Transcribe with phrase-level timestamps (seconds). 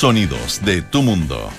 [0.00, 1.50] Sonidos de tu mundo.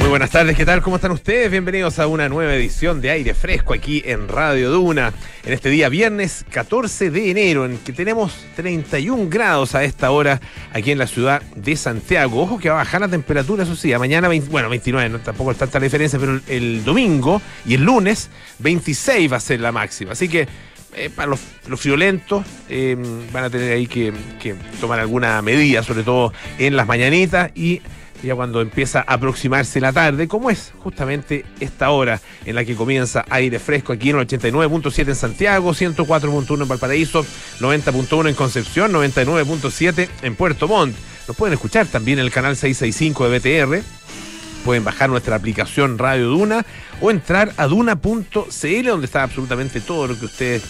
[0.00, 0.82] Muy buenas tardes, ¿qué tal?
[0.82, 1.48] ¿Cómo están ustedes?
[1.48, 5.12] Bienvenidos a una nueva edición de Aire Fresco aquí en Radio Duna,
[5.44, 10.40] en este día viernes 14 de enero, en que tenemos 31 grados a esta hora
[10.72, 12.42] aquí en la ciudad de Santiago.
[12.42, 15.20] Ojo que va a bajar la temperatura, eso sí, a mañana, 20, bueno, 29, no,
[15.20, 19.60] tampoco es tanta la diferencia, pero el domingo y el lunes 26 va a ser
[19.60, 20.10] la máxima.
[20.10, 20.48] Así que
[20.94, 22.96] eh, para los, los friolentos eh,
[23.32, 27.80] van a tener ahí que, que, tomar alguna medida, sobre todo en las mañanitas y
[28.22, 32.76] ya cuando empieza a aproximarse la tarde, como es justamente esta hora en la que
[32.76, 37.24] comienza aire fresco aquí en el 89.7 en Santiago, 104.1 en Valparaíso,
[37.60, 40.94] 90.1 en Concepción, 99.7 en Puerto Montt.
[41.26, 43.82] Nos pueden escuchar también en el canal 665 de BTR
[44.64, 46.64] pueden bajar nuestra aplicación Radio Duna
[47.00, 50.62] o entrar a duna.cl donde está absolutamente todo lo que ustedes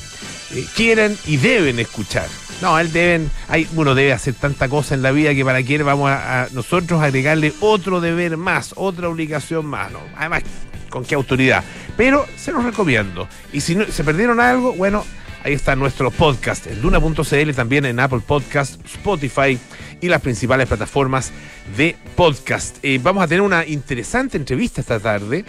[0.55, 2.27] eh, quieran y deben escuchar.
[2.61, 5.83] No, él deben, hay, uno debe hacer tanta cosa en la vida que para qué
[5.83, 9.99] vamos a, a nosotros agregarle otro deber más, otra obligación más, ¿no?
[10.17, 10.43] Además,
[10.89, 11.65] ¿con qué autoridad?
[11.97, 13.29] Pero se los recomiendo.
[13.53, 15.05] Y si no, se perdieron algo, bueno,
[15.43, 19.59] ahí está nuestro podcast, en duna.cl, también en Apple Podcast, Spotify
[20.03, 21.33] y las principales plataformas
[21.77, 22.77] de podcast.
[22.83, 25.47] Eh, vamos a tener una interesante entrevista esta tarde.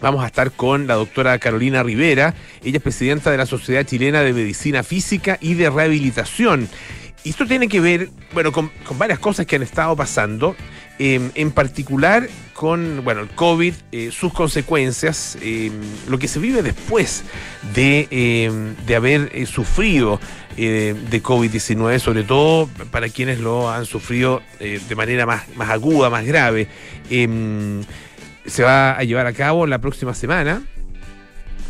[0.00, 2.34] Vamos a estar con la doctora Carolina Rivera.
[2.62, 6.68] Ella es presidenta de la Sociedad Chilena de Medicina Física y de Rehabilitación.
[7.24, 10.56] Y esto tiene que ver, bueno, con, varias cosas que han estado pasando.
[10.98, 15.70] Eh, en particular con bueno, el COVID, eh, sus consecuencias, eh,
[16.08, 17.24] lo que se vive después
[17.74, 18.50] de, eh,
[18.86, 20.20] de haber sufrido
[20.56, 26.24] de COVID-19, sobre todo para quienes lo han sufrido de manera más, más aguda, más
[26.24, 26.68] grave.
[27.10, 27.82] Em,
[28.46, 30.62] se va a llevar a cabo la próxima semana,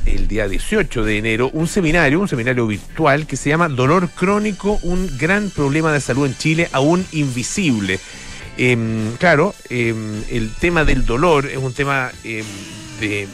[0.06, 4.78] el día 18 de enero, un seminario, un seminario virtual que se llama Dolor Crónico,
[4.82, 7.98] un gran problema de salud en Chile aún invisible.
[8.56, 8.76] Eh,
[9.18, 9.94] claro, eh,
[10.30, 12.44] el tema del dolor es un tema eh,
[13.00, 13.26] de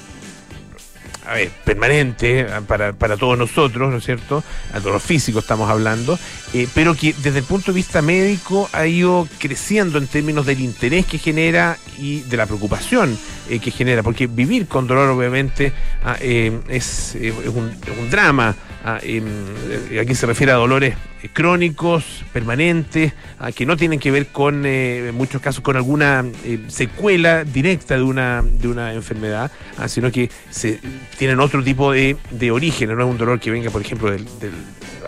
[1.35, 4.43] ver, permanente para, para, todos nosotros, ¿no es cierto?
[4.73, 6.19] A todos los físicos estamos hablando,
[6.53, 10.61] eh, pero que desde el punto de vista médico ha ido creciendo en términos del
[10.61, 13.19] interés que genera y de la preocupación
[13.49, 15.73] eh, que genera, porque vivir con dolor obviamente
[16.05, 17.17] ah, eh, un, es,
[17.47, 18.55] un, drama.
[18.85, 20.95] Ah, aquí se refiere a dolores
[21.33, 26.25] crónicos, permanentes, ah, que no tienen que ver con, en muchos casos, con alguna
[26.69, 29.51] secuela directa de una, de una enfermedad,
[29.87, 30.81] sino que se
[31.19, 34.25] tienen otro tipo de, de, origen, no es un dolor que venga, por ejemplo, del,
[34.41, 34.53] del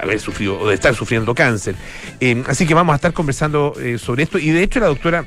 [0.02, 1.74] haber sufrido o de estar sufriendo cáncer.
[2.20, 5.24] Eh, así que vamos a estar conversando eh, sobre esto y de hecho la doctora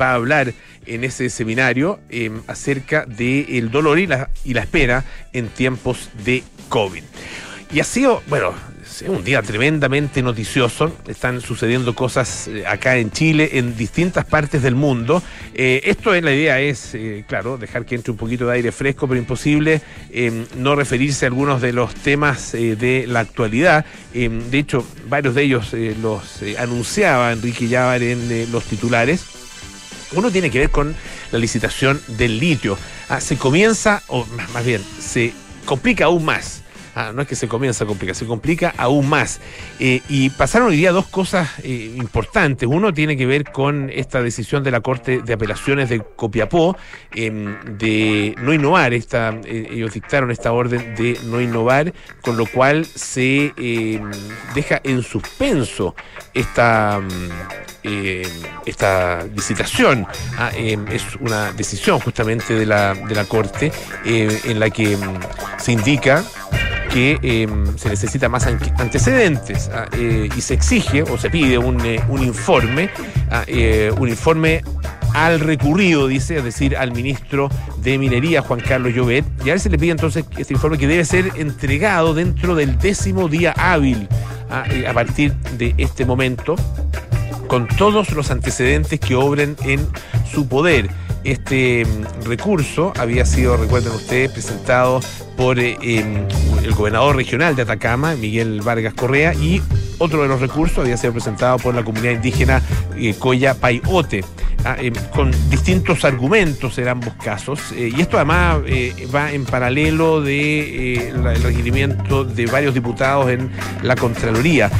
[0.00, 0.52] va a hablar
[0.86, 7.02] en ese seminario eh, acerca del dolor y la, espera en tiempos de COVID.
[7.72, 8.52] Y ha sido, bueno,
[9.06, 10.94] un día tremendamente noticioso.
[11.06, 15.22] Están sucediendo cosas acá en Chile, en distintas partes del mundo.
[15.54, 18.72] Eh, esto es la idea es, eh, claro, dejar que entre un poquito de aire
[18.72, 19.80] fresco, pero imposible
[20.10, 23.84] eh, no referirse a algunos de los temas de la actualidad.
[24.12, 25.72] de hecho, varios de ellos
[26.02, 29.24] los anunciaba Enrique Llávar en los titulares.
[30.14, 30.94] Uno tiene que ver con
[31.30, 32.78] la licitación del litio.
[33.08, 35.32] Ah, se comienza, o más bien, se
[35.64, 36.62] complica aún más
[36.94, 39.40] Ah, no es que se comienza a complicar, se complica aún más.
[39.80, 42.68] Eh, y pasaron hoy día dos cosas eh, importantes.
[42.70, 46.76] Uno tiene que ver con esta decisión de la Corte de Apelaciones de Copiapó
[47.14, 47.30] eh,
[47.78, 48.92] de no innovar.
[48.92, 53.54] Esta, ellos dictaron esta orden de no innovar, con lo cual se
[54.54, 55.94] deja en suspenso
[56.34, 57.00] esta,
[57.82, 60.06] esta licitación.
[60.38, 63.72] Ah, es una decisión justamente de la, de la Corte
[64.04, 64.96] en la que
[65.58, 66.24] se indica
[66.92, 71.80] que eh, se necesita más antecedentes ah, eh, y se exige o se pide un,
[71.86, 72.90] eh, un informe,
[73.30, 73.44] ah,
[73.98, 74.62] un informe
[75.14, 79.60] al recurrido, dice, es decir, al ministro de Minería, Juan Carlos Llobet, y a él
[79.60, 84.08] se le pide entonces este informe que debe ser entregado dentro del décimo día hábil
[84.50, 86.56] a partir de este momento,
[87.52, 89.86] con todos los antecedentes que obren en
[90.32, 90.88] su poder.
[91.22, 95.00] Este mm, recurso había sido, recuerden ustedes, presentado
[95.36, 99.60] por eh, el gobernador regional de Atacama, Miguel Vargas Correa, y
[99.98, 102.62] otro de los recursos había sido presentado por la comunidad indígena
[102.96, 104.24] eh, Coya Payote,
[104.64, 107.60] ah, eh, con distintos argumentos en ambos casos.
[107.72, 113.28] Eh, y esto además eh, va en paralelo del de, el requerimiento de varios diputados
[113.30, 113.50] en
[113.82, 114.70] la Contraloría.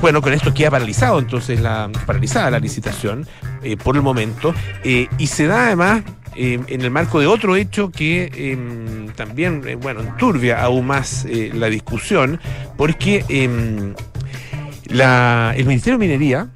[0.00, 3.26] Bueno, con esto queda paralizado entonces la paralizada la licitación
[3.62, 4.54] eh, por el momento
[4.84, 6.02] eh, y se da además
[6.36, 11.68] eh, en el marco de otro hecho que em, también, bueno, enturbia aún más la
[11.68, 12.38] discusión
[12.76, 13.94] porque em,
[14.88, 16.48] La, el Ministerio de Minería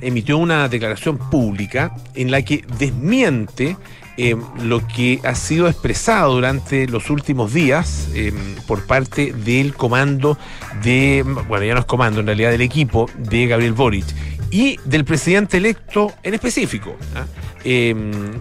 [0.00, 3.76] emitió una declaración pública en la que desmiente
[4.22, 8.34] eh, lo que ha sido expresado durante los últimos días eh,
[8.66, 10.36] por parte del comando
[10.82, 14.04] de, bueno, ya no es comando, en realidad del equipo de Gabriel Boric
[14.50, 17.24] y del presidente electo en específico, ¿ah?
[17.64, 17.94] eh,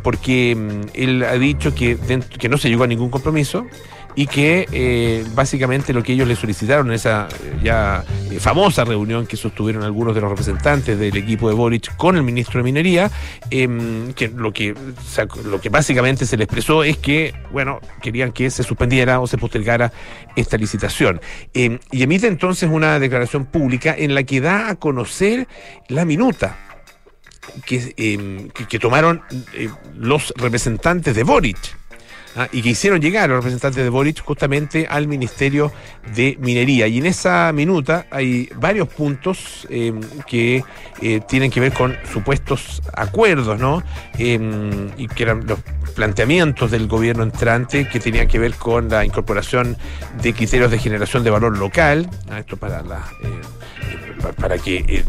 [0.03, 0.51] porque
[0.95, 3.65] él ha dicho que, dentro, que no se llegó a ningún compromiso
[4.15, 8.83] y que eh, básicamente lo que ellos le solicitaron en esa eh, ya eh, famosa
[8.83, 12.63] reunión que sostuvieron algunos de los representantes del equipo de Boric con el ministro de
[12.63, 13.11] Minería,
[13.49, 14.75] em, que lo que
[15.45, 19.37] lo que básicamente se le expresó es que, bueno, querían que se suspendiera o se
[19.37, 19.91] postergara
[20.35, 21.21] esta licitación.
[21.53, 25.47] Em, y emite entonces una declaración pública en la que da a conocer
[25.87, 26.57] la minuta
[27.65, 29.21] que, em, que, que tomaron
[29.95, 31.78] los representantes de Boric
[32.35, 32.47] ¿ah?
[32.51, 35.71] y que hicieron llegar los representantes de Boric justamente al Ministerio
[36.15, 36.87] de Minería.
[36.87, 39.93] Y en esa minuta hay varios puntos eh,
[40.27, 40.63] que
[41.01, 43.83] eh, tienen que ver con supuestos acuerdos, ¿no?
[44.17, 44.39] Eh,
[44.97, 45.59] y que eran los
[45.95, 49.77] planteamientos del gobierno entrante que tenían que ver con la incorporación
[50.21, 53.03] de criterios de generación de valor local, esto para la
[54.39, 55.03] para que, eh,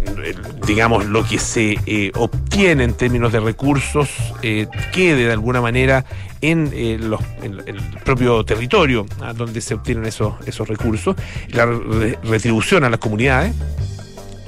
[0.67, 4.09] digamos, lo que se eh, obtiene en términos de recursos
[4.43, 6.05] eh, quede de alguna manera
[6.41, 9.07] en, los, en, el propio territorio
[9.37, 11.17] donde se obtienen esos, esos recursos,
[11.49, 13.55] la re retribución a las comunidades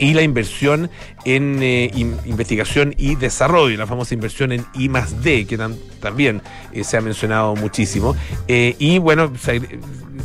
[0.02, 0.90] y la inversión
[1.24, 4.90] en eh, in, investigación y desarrollo, la famosa inversión en I
[5.22, 8.16] D, que tam, también eh, se ha mencionado muchísimo.
[8.48, 9.60] Eh, y bueno, se,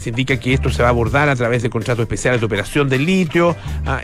[0.05, 3.05] indica que esto se va a abordar a través de contratos especiales de operación del
[3.05, 4.01] litio ah,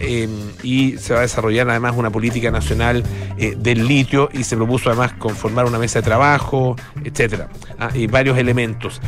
[0.62, 3.04] y se va a desarrollar además una política nacional
[3.38, 7.50] del litio y se propuso además conformar una mesa de trabajo, etcétera,
[7.80, 9.02] ah, y varios elementos.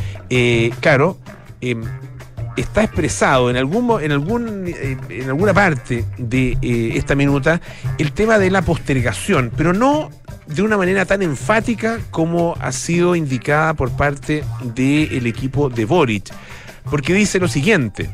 [0.80, 1.18] claro,
[2.56, 7.60] está expresado en algún en algún eh, en alguna parte de eh, esta minuta
[7.98, 10.10] el tema de la postergación, pero no
[10.46, 16.32] de una manera tan enfática como ha sido indicada por parte del equipo de Boric,
[16.90, 18.10] porque dice lo siguiente.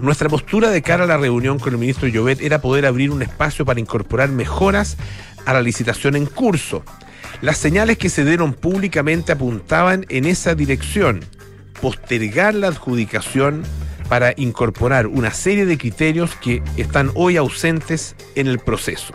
[0.00, 3.22] Nuestra postura de cara a la reunión con el ministro Llobet era poder abrir un
[3.22, 4.96] espacio para incorporar mejoras
[5.46, 6.82] a la licitación en curso.
[7.40, 11.20] Las señales que se dieron públicamente apuntaban en esa dirección
[11.82, 13.64] postergar la adjudicación
[14.08, 19.12] para incorporar una serie de criterios que están hoy ausentes en el proceso.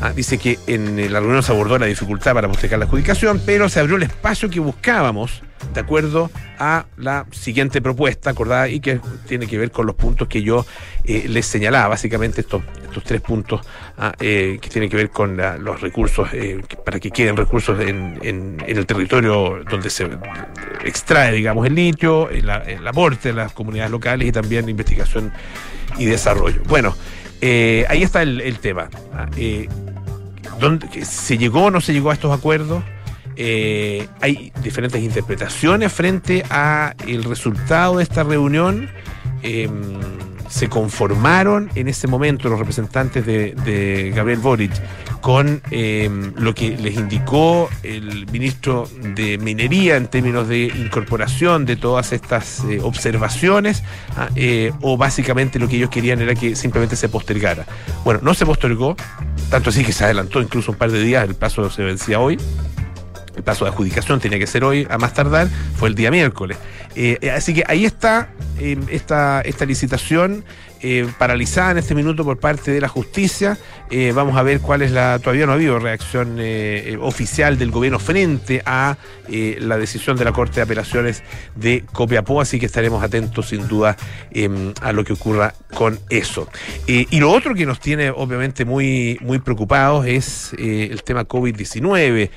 [0.00, 3.68] Ah, dice que en la reunión se abordó la dificultad para postergar la adjudicación, pero
[3.68, 5.42] se abrió el espacio que buscábamos
[5.74, 10.28] de acuerdo a la siguiente propuesta acordada y que tiene que ver con los puntos
[10.28, 10.64] que yo
[11.04, 13.60] eh, les señalaba, básicamente estos, estos tres puntos
[13.98, 17.80] ah, eh, que tienen que ver con la, los recursos, eh, para que queden recursos
[17.80, 20.08] en, en, el territorio donde se
[20.84, 25.32] extrae, digamos, el litio, el, el aporte de las comunidades locales y también investigación
[25.98, 26.62] y desarrollo.
[26.68, 26.94] Bueno,
[27.40, 28.88] ahí está el, el tema.
[29.14, 29.26] Ah,
[30.60, 32.84] ¿dónde, ¿Se llegó o no se llegó a estos acuerdos?
[33.36, 38.90] Eh, hay diferentes interpretaciones frente a el resultado de esta reunión.
[39.42, 39.68] Eh,
[40.52, 44.72] se conformaron en ese momento los representantes de, Gabriel Boric
[45.22, 51.76] con eh, lo que les indicó el ministro de Minería en términos de incorporación de
[51.76, 53.82] todas estas eh, observaciones,
[54.16, 57.64] ah, eh, o básicamente lo que ellos querían era que simplemente se postergara.
[58.04, 58.94] Bueno, no se postergó,
[59.48, 62.36] tanto así que se adelantó incluso un par de días, el plazo se vencía hoy
[63.36, 66.58] el plazo de adjudicación tenía que ser hoy, a más tardar, fue el día miércoles.
[66.94, 70.44] Eh, así que ahí está eh, esta, esta licitación
[70.84, 73.56] eh, paralizada en este minuto por parte de la justicia.
[73.88, 75.20] Eh, vamos a ver cuál es la.
[75.20, 78.96] Todavía no ha habido reacción eh, oficial del gobierno frente a
[79.28, 81.22] la decisión de la Corte de Apelaciones
[81.54, 83.96] de Copiapó, así que estaremos atentos sin duda
[84.30, 86.48] em, a lo que ocurra con eso.
[86.86, 92.30] y lo otro que nos tiene obviamente muy, muy preocupados es el tema COVID-19.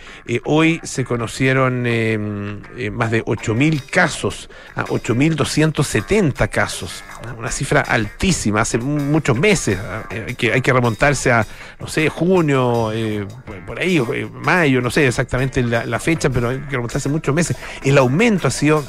[0.45, 2.61] hoy se conocieron em,
[2.93, 7.03] más de 8.000 casos, 8.270 casos,
[7.37, 9.77] una cifra altísima, hace muchos meses,
[10.37, 11.45] que hay que remontarse a
[11.79, 13.25] no sé, junio, eh,
[13.65, 17.35] por ahí, eh, mayo, no sé exactamente la, la, fecha, pero hay que remontarse muchos
[17.35, 17.57] meses.
[17.83, 18.85] El aumento ha sido,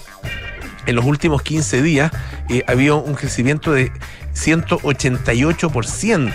[0.87, 2.12] en los últimos 15 días,
[2.49, 3.91] eh, había un crecimiento de
[4.35, 6.33] 188%.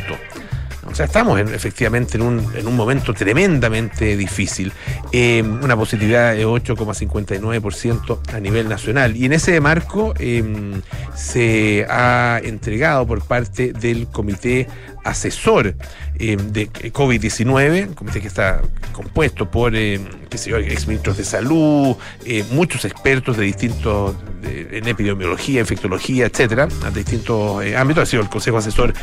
[0.90, 4.74] O sea, estamos en, efectivamente en un, en un, momento tremendamente difícil.
[5.12, 9.16] Eh, una positividad de 8,59% a nivel nacional.
[9.16, 10.82] Y en ese marco eh,
[11.16, 14.68] se ha entregado por parte del Comité
[15.04, 15.76] asesor
[16.24, 18.62] eh, de COVID-19, comité que está
[18.92, 20.00] compuesto por, eh,
[20.30, 28.04] exministros de salud, eh, muchos expertos de distintos, en epidemiología, infectología, etcétera, de distintos ámbitos,
[28.04, 28.94] ha sido el consejo asesor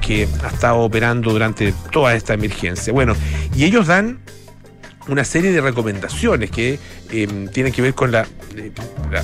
[0.00, 2.92] que ha estado operando durante toda esta emergencia.
[2.92, 3.14] Bueno,
[3.54, 4.18] y ellos dan
[5.06, 8.26] una serie de recomendaciones que em, tienen que ver con la,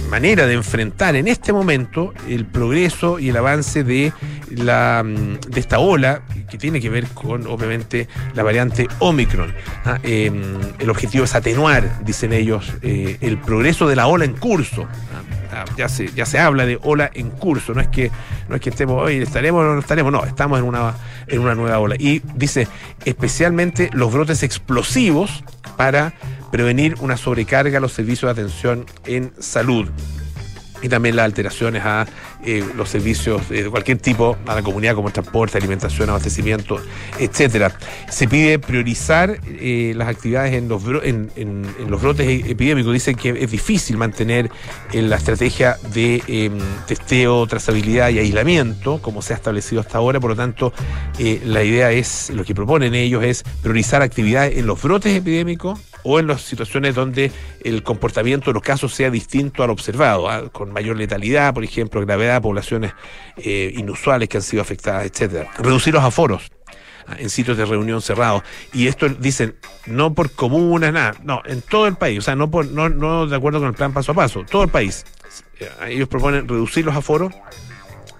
[0.08, 4.12] manera de enfrentar en este momento el progreso y el avance de,
[4.50, 9.54] la, mm, de esta ola que tiene que ver con, obviamente, la variante Omicron.
[9.84, 10.42] Ah, em,
[10.78, 14.82] el objetivo es atenuar, dicen ellos, eh, el progreso de la ola en curso.
[14.82, 15.22] Ah,
[15.52, 18.10] ah, ya se, ya se habla de ola en curso, no es que,
[18.48, 20.94] no es que estemos, hoy estaremos o no estaremos, no, estamos en una,
[21.26, 21.96] en una nueva ola.
[21.98, 22.68] Y dice,
[23.04, 25.42] especialmente los brotes explosivos
[25.76, 26.12] para
[26.52, 29.88] prevenir una sobrecarga a los servicios de atención en salud
[30.82, 32.06] y también las alteraciones a
[32.44, 36.80] eh, los servicios de cualquier tipo a la comunidad como transporte, alimentación, abastecimiento,
[37.18, 37.72] etcétera.
[38.10, 40.82] Se pide priorizar eh, las actividades en los,
[42.02, 42.92] brotes e-, epidémicos.
[42.92, 44.50] Dicen que es difícil mantener
[44.92, 50.18] eh, la estrategia de em, testeo, trazabilidad y aislamiento como se ha establecido hasta ahora.
[50.18, 50.72] Por lo tanto,
[51.44, 56.18] la idea es, lo que proponen ellos es priorizar actividades en los brotes epidémicos o
[56.18, 57.30] en las situaciones donde
[57.64, 60.48] el comportamiento de los casos sea distinto al observado, ¿ah?
[60.50, 62.92] con mayor letalidad, por ejemplo, gravedad, poblaciones
[63.36, 65.50] eh, inusuales que han sido afectadas, etcétera.
[65.58, 66.50] Reducir los aforos
[67.06, 67.16] ¿ah?
[67.18, 68.42] en sitios de reunión cerrados.
[68.72, 69.56] Y esto dicen,
[69.86, 73.26] no por comunas, nada, no, en todo el país, o sea, no, por, no, no
[73.26, 75.04] de acuerdo con el plan paso a paso, todo el país.
[75.60, 77.32] Eh, ellos proponen reducir los aforos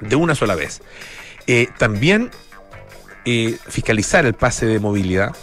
[0.00, 0.82] de una sola vez.
[1.46, 2.30] Eh, también
[3.24, 5.34] fiscalizar el pase de movilidad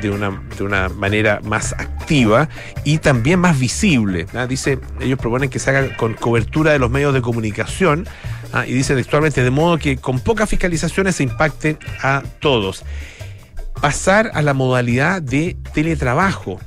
[0.00, 2.48] de una, de una manera más activa
[2.84, 4.26] y también más visible.
[4.48, 8.06] Dice, ellos proponen que se haga con cobertura de los medios de comunicación
[8.66, 12.84] y dice textualmente, de modo que con pocas fiscalizaciones se impacten a todos.
[13.80, 16.60] Pasar a la modalidad de teletrabajo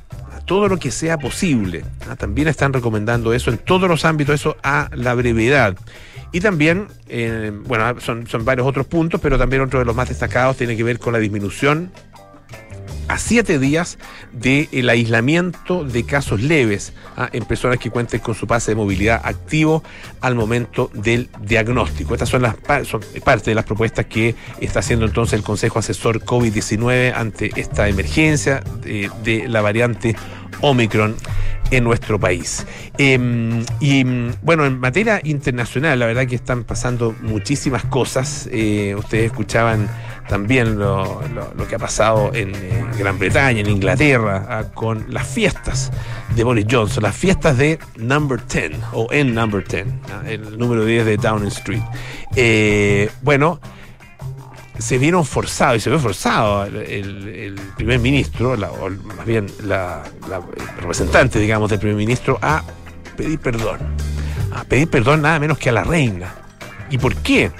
[0.46, 1.84] todo lo que sea posible.
[2.18, 5.76] También están recomendando eso en todos los ámbitos, eso a la brevedad.
[6.32, 10.08] Y también, eh, bueno, son, son varios otros puntos, pero también otro de los más
[10.08, 11.90] destacados tiene que ver con la disminución
[13.10, 13.98] a siete días
[14.30, 17.28] del aislamiento de casos leves ¿ah?
[17.32, 19.82] en personas que cuenten con su pase de movilidad activo
[20.20, 22.14] al momento del diagnóstico.
[22.14, 22.54] Estas son las
[22.86, 27.88] son parte de las propuestas que está haciendo entonces el Consejo Asesor COVID-19 ante esta
[27.88, 30.14] emergencia de, de la variante
[30.60, 31.16] Omicron
[31.70, 32.66] en nuestro país.
[32.98, 34.04] Em, y
[34.42, 38.48] bueno, en materia internacional, la verdad que están pasando muchísimas cosas.
[38.52, 39.88] Eh, ustedes escuchaban
[40.30, 41.20] también lo,
[41.68, 45.90] que ha pasado en eh, Gran Bretaña, en Inglaterra, ah, con las fiestas
[46.36, 50.84] de Boris Johnson, las fiestas de Number 10 o en Number 10, ah, el número
[50.84, 51.82] 10 de Downing Street.
[52.36, 53.60] Eh, bueno,
[54.80, 60.02] se vieron forzados, y se ve forzado el, primer ministro, o más bien la,
[60.78, 62.64] representante, digamos, del primer ministro, a
[63.16, 63.78] pedir perdón.
[64.52, 66.34] A pedir perdón nada menos que a la reina.
[66.90, 67.50] ¿Y por qué?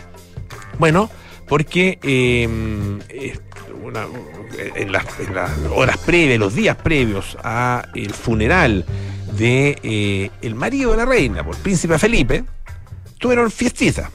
[0.78, 1.10] Bueno,
[1.46, 2.98] porque em,
[4.74, 5.04] en, las,
[5.72, 8.84] horas previas, los días previos a el funeral
[9.36, 12.44] de eh, el marido de la reina, por príncipe Felipe,
[13.18, 14.10] tuvieron fiestita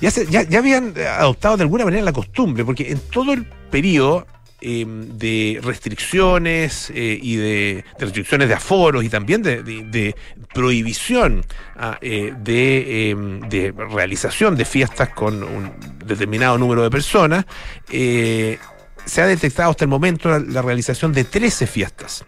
[0.00, 4.26] ya, ya, habían adoptado de alguna manera la costumbre, porque en todo el periodo
[4.60, 10.14] em, de restricciones eh, y de, restricciones de aforos y también de,
[10.54, 11.44] prohibición
[11.76, 15.72] ah, eh, em, de, realización de fiestas con un
[16.04, 17.44] determinado número de personas,
[17.90, 18.58] eh,
[19.04, 22.24] se ha detectado hasta el momento la, realización de 13 fiestas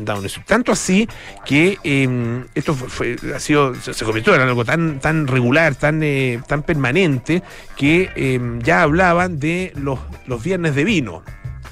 [0.00, 0.40] Downes.
[0.46, 1.08] Tanto así
[1.44, 6.40] que em, esto fue, ha sido, se, convirtió en algo tan, tan regular, tan, eh,
[6.46, 7.42] tan permanente,
[7.76, 11.22] que em, ya hablaban de los, los viernes de vino,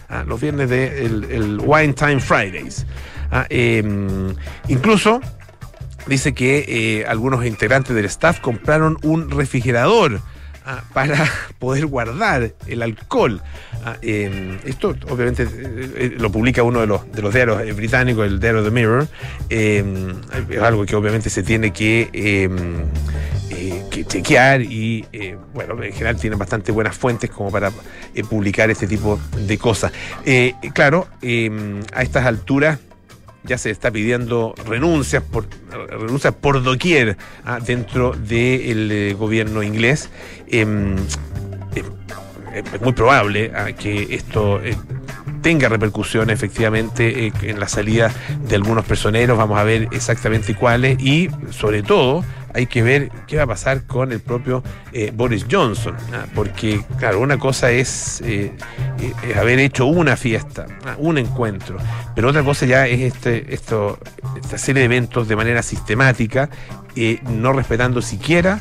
[0.09, 2.87] ah, los viernes de el, Wine Time Fridays.
[3.31, 4.35] Ah, em,
[4.69, 5.21] incluso
[6.07, 10.21] dice que eh, algunos integrantes del staff compraron un refrigerador
[10.71, 11.17] Ah, para
[11.59, 13.41] poder guardar el alcohol.
[13.87, 15.49] Ah, em, esto obviamente eh,
[15.97, 19.09] eh, lo publica uno de los, de los diarios eh, británicos, el diario The Mirror.
[19.49, 20.11] Em,
[20.51, 22.85] es algo que obviamente se tiene que, em,
[23.89, 25.07] que chequear y
[25.55, 27.73] bueno, en general tienen bastante buenas fuentes como para
[28.29, 29.91] publicar este tipo de cosas.
[30.75, 31.09] claro,
[31.95, 32.79] a estas alturas
[33.49, 35.47] ya se está pidiendo renuncias por,
[35.89, 40.11] renuncias por doquier ah, dentro del eh, gobierno inglés.
[40.47, 40.97] Em,
[42.55, 44.77] es muy probable ah, que esto eh,
[45.43, 48.13] tenga repercusiones efectivamente eh, en la salida
[48.47, 49.39] de algunos personeros.
[49.39, 52.25] Vamos a ver exactamente cuáles y sobre todo
[52.55, 54.63] hay que ver qué va a pasar con el propio
[54.93, 56.27] eh, Boris Johnson, ¿ah?
[56.35, 58.53] porque, claro, una cosa es, eh,
[59.37, 60.95] haber hecho una fiesta, ¿ah?
[60.99, 61.79] un encuentro,
[62.15, 63.99] pero otra cosa ya es este, esto,
[64.41, 66.51] esta de eventos de manera sistemática,
[67.31, 68.61] no respetando siquiera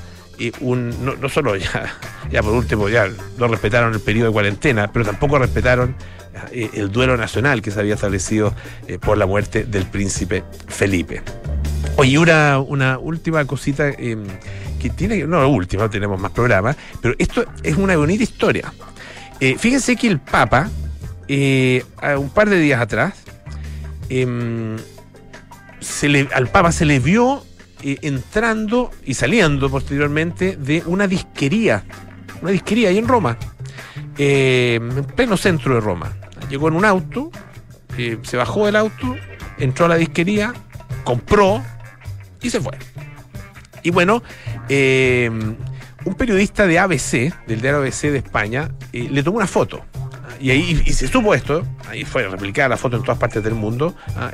[0.62, 1.98] un, no, solo ya,
[2.32, 5.96] ya por último, ya no respetaron el periodo de cuarentena, pero tampoco respetaron
[6.51, 8.53] eh, el duelo nacional que se había establecido
[8.88, 11.24] eh, por la muerte del príncipe Felipe.
[11.98, 14.24] Oye, una, una última cosita em,
[14.80, 18.72] que tiene, no la última, tenemos más programas, pero esto es una bonita historia.
[19.39, 20.70] Eh, fíjense que el Papa,
[21.27, 23.13] un par de días atrás,
[24.10, 24.77] em,
[25.80, 27.44] se le, al Papa se le vio
[27.82, 31.84] entrando y saliendo posteriormente de una disquería,
[32.42, 33.38] una disquería ahí en Roma,
[34.18, 36.16] en pleno centro de Roma
[36.50, 37.32] llegó en un auto,
[37.98, 39.16] eh, se bajó del auto,
[39.58, 40.54] entró a la disquería,
[41.04, 41.63] compró
[42.41, 42.77] y se fue.
[43.84, 44.24] Y bueno,
[44.70, 45.29] eh,
[46.06, 49.84] un periodista de ABC, del diario ABC de España, eh, le tomó una foto.
[50.39, 53.96] Y ahí se supo esto, ahí fue replicada la foto en todas partes del mundo,
[54.15, 54.32] ¿ah?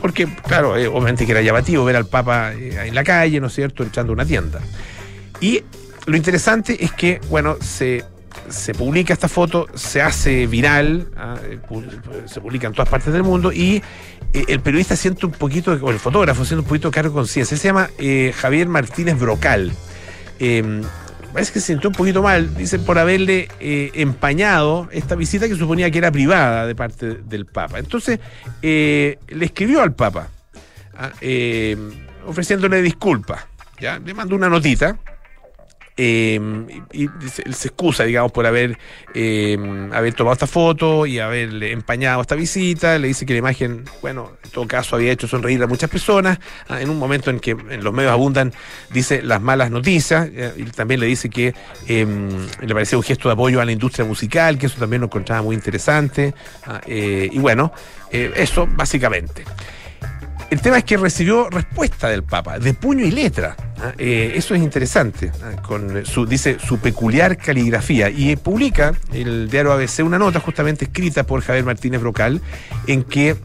[0.00, 3.82] porque, claro, obviamente que era llamativo ver al Papa en la calle, ¿no es cierto?,
[3.82, 4.60] echando una tienda.
[5.40, 5.64] Y
[6.06, 8.04] lo interesante es que, bueno, se
[8.48, 11.58] se publica esta foto, se hace viral, ah, eh,
[12.26, 13.82] se publica en todas partes del mundo y eh,
[14.48, 17.56] el periodista siente un poquito, o el fotógrafo siente un poquito de cargo de conciencia.
[17.56, 19.72] Se llama eh, Javier Martínez Brocal.
[20.38, 20.82] Em,
[21.32, 25.90] parece que se sintió un poquito mal, dicen, por haberle empañado esta visita que suponía
[25.90, 27.78] que era privada de parte del Papa.
[27.78, 28.20] Entonces,
[28.62, 30.28] le escribió al Papa,
[30.96, 31.92] ah, em,
[32.26, 33.44] ofreciéndole disculpas.
[33.80, 34.98] Le mandó una notita
[35.98, 36.38] eh,
[36.92, 38.78] y, él se excusa, digamos, por haber,
[39.14, 39.56] eh,
[39.92, 42.98] haber tomado esta foto y haberle empañado esta visita.
[42.98, 46.38] Le dice que la imagen, bueno, en todo caso había hecho sonreír a muchas personas.
[46.68, 48.52] Ah, en un momento en que en los medios abundan,
[48.90, 50.28] dice las malas noticias.
[50.32, 51.54] Eh, y también le dice que
[51.86, 52.28] em,
[52.60, 55.42] le parecía un gesto de apoyo a la industria musical, que eso también lo encontraba
[55.42, 56.34] muy interesante.
[56.66, 57.72] Ah, y bueno,
[58.10, 59.44] eso básicamente.
[60.48, 63.56] El tema es que recibió respuesta del Papa, de puño y letra.
[63.78, 63.92] ¿ah?
[63.98, 65.60] Eh, eso es interesante, ¿ah?
[65.60, 68.10] con su, dice su peculiar caligrafía.
[68.10, 72.40] Y publica el diario ABC una nota justamente escrita por Javier Martínez Brocal,
[72.86, 73.36] en que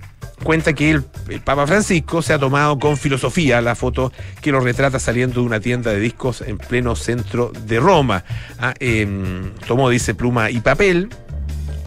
[0.44, 1.04] cuenta que el,
[1.44, 4.12] Papa Francisco se ha tomado con filosofía la foto
[4.42, 8.24] que lo retrata saliendo de una tienda de discos en pleno centro de Roma.
[8.60, 8.76] ¿ah?
[8.80, 11.10] Em, tomó, dice, pluma y papel,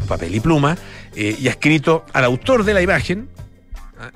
[0.09, 0.77] papel y pluma,
[1.14, 3.29] eh, y ha escrito al autor de la imagen.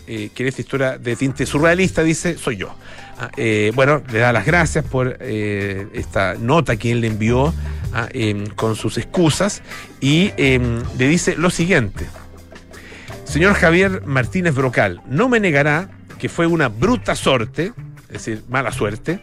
[0.07, 2.75] Eh, que en esta historia de tinte surrealista dice, soy yo.
[3.19, 3.31] ¿ah?
[3.37, 7.55] Eh, bueno, le da las gracias por eh, esta nota que él le envió
[7.93, 8.09] ¿ah?
[8.13, 9.63] em, con sus excusas
[10.01, 12.07] y em, le dice lo siguiente.
[13.25, 17.73] Señor Javier Martínez Brocal, no me negará que fue una bruta suerte,
[18.09, 19.21] es decir, mala suerte,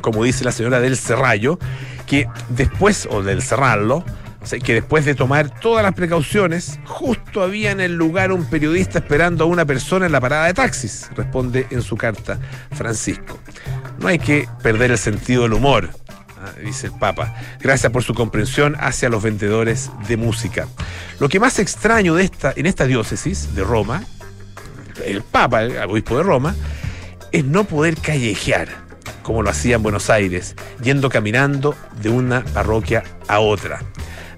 [0.00, 1.58] como dice la señora del Serrallo,
[2.06, 4.04] que después, o del Cerrallo,
[4.64, 9.44] que después de tomar todas las precauciones, justo había en el lugar un periodista esperando
[9.44, 12.38] a una persona en la parada de taxis, responde en su carta
[12.72, 13.38] Francisco.
[13.98, 17.34] No hay que perder el sentido del humor, ah, dice el Papa.
[17.60, 20.68] Gracias por su comprensión hacia los vendedores de música.
[21.18, 24.04] Lo que más extraño en esta diócesis de Roma,
[25.04, 26.54] el Papa, el obispo de Roma,
[27.32, 28.88] es no poder callejear
[29.28, 33.80] como lo hacía en Buenos Aires, yendo caminando de una parroquia a otra.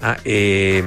[0.03, 0.83] Ah, eh,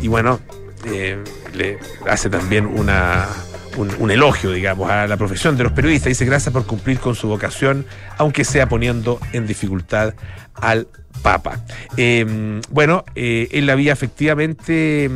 [0.00, 0.40] y bueno,
[0.86, 1.22] eh,
[1.54, 3.28] le hace también una,
[3.76, 6.08] un, elogio, digamos, a la profesión de los periodistas.
[6.08, 7.86] Dice gracias por cumplir con su vocación,
[8.18, 10.14] aunque sea poniendo en dificultad
[10.54, 10.88] al
[11.22, 11.64] Papa.
[11.96, 15.10] Eh, bueno, él había efectivamente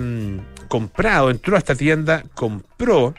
[0.68, 3.14] comprado, entró a esta tienda, compró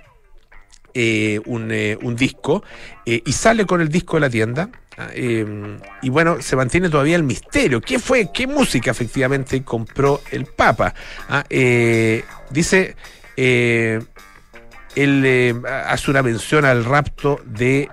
[1.46, 2.64] un, un, disco
[3.06, 7.16] y sale con el disco de la tienda Ah, em, y bueno, se mantiene todavía
[7.16, 7.80] el misterio.
[7.80, 8.32] ¿Qué fue?
[8.34, 10.96] ¿Qué música efectivamente compró el Papa?
[11.30, 12.96] Ah, eh, dice,
[13.36, 14.02] eh,
[14.96, 15.56] él eh,
[15.88, 17.90] hace una mención al rapto de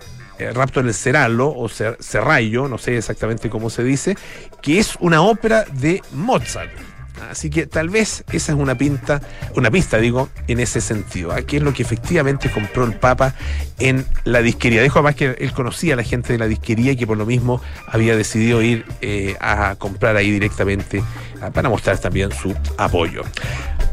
[0.52, 4.16] rapto en el Cerallo o Serrallo, no sé exactamente cómo se dice,
[4.60, 6.93] que es una ópera de Mozart.
[7.30, 9.20] Así que tal vez esa es una pinta,
[9.54, 11.32] una pista, digo, en ese sentido.
[11.32, 13.34] Aquí es lo que efectivamente compró el Papa
[13.78, 14.82] en la disquería.
[14.82, 17.26] Dejo además que él conocía a la gente de la disquería y que por lo
[17.26, 21.02] mismo había decidido ir eh, a comprar ahí directamente
[21.40, 23.22] ah, para mostrar también su apoyo.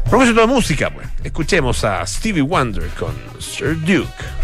[0.08, 4.41] Propósito de música, pues, escuchemos a Stevie Wonder con Sir Duke.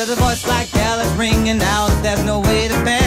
[0.00, 2.99] With a voice like Alice ringing out, there's no way to band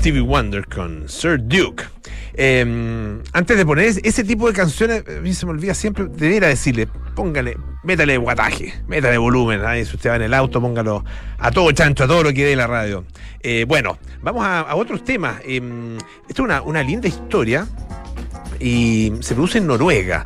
[0.00, 1.84] Stevie Wonder con Sir Duke.
[2.32, 6.48] Eh, antes de poner ese- tipo de canciones, a mí se me olvida siempre, debiera
[6.48, 11.04] decirle, póngale, métale guataje, métale volumen, ahí si usted va en el auto, póngalo
[11.38, 13.04] a todo chancho, a todo lo que dé la radio.
[13.42, 15.42] Eh, bueno, vamos a, otros temas.
[15.44, 15.60] Eh,
[16.26, 17.66] esto es una, linda historia
[18.58, 20.24] y se produce en Noruega,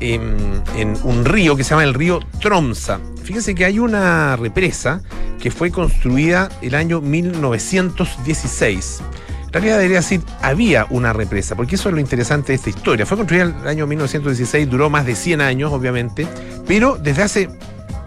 [0.00, 3.00] en, en un río que se llama el río Tromsa.
[3.24, 5.00] Fíjense que hay una represa
[5.40, 9.02] que fue construida el año 1916.
[9.46, 13.06] En realidad debería decir, había una represa, porque eso es lo interesante de esta historia.
[13.06, 16.26] Fue construida el año 1916, duró más de 100 años, obviamente,
[16.66, 17.48] pero desde hace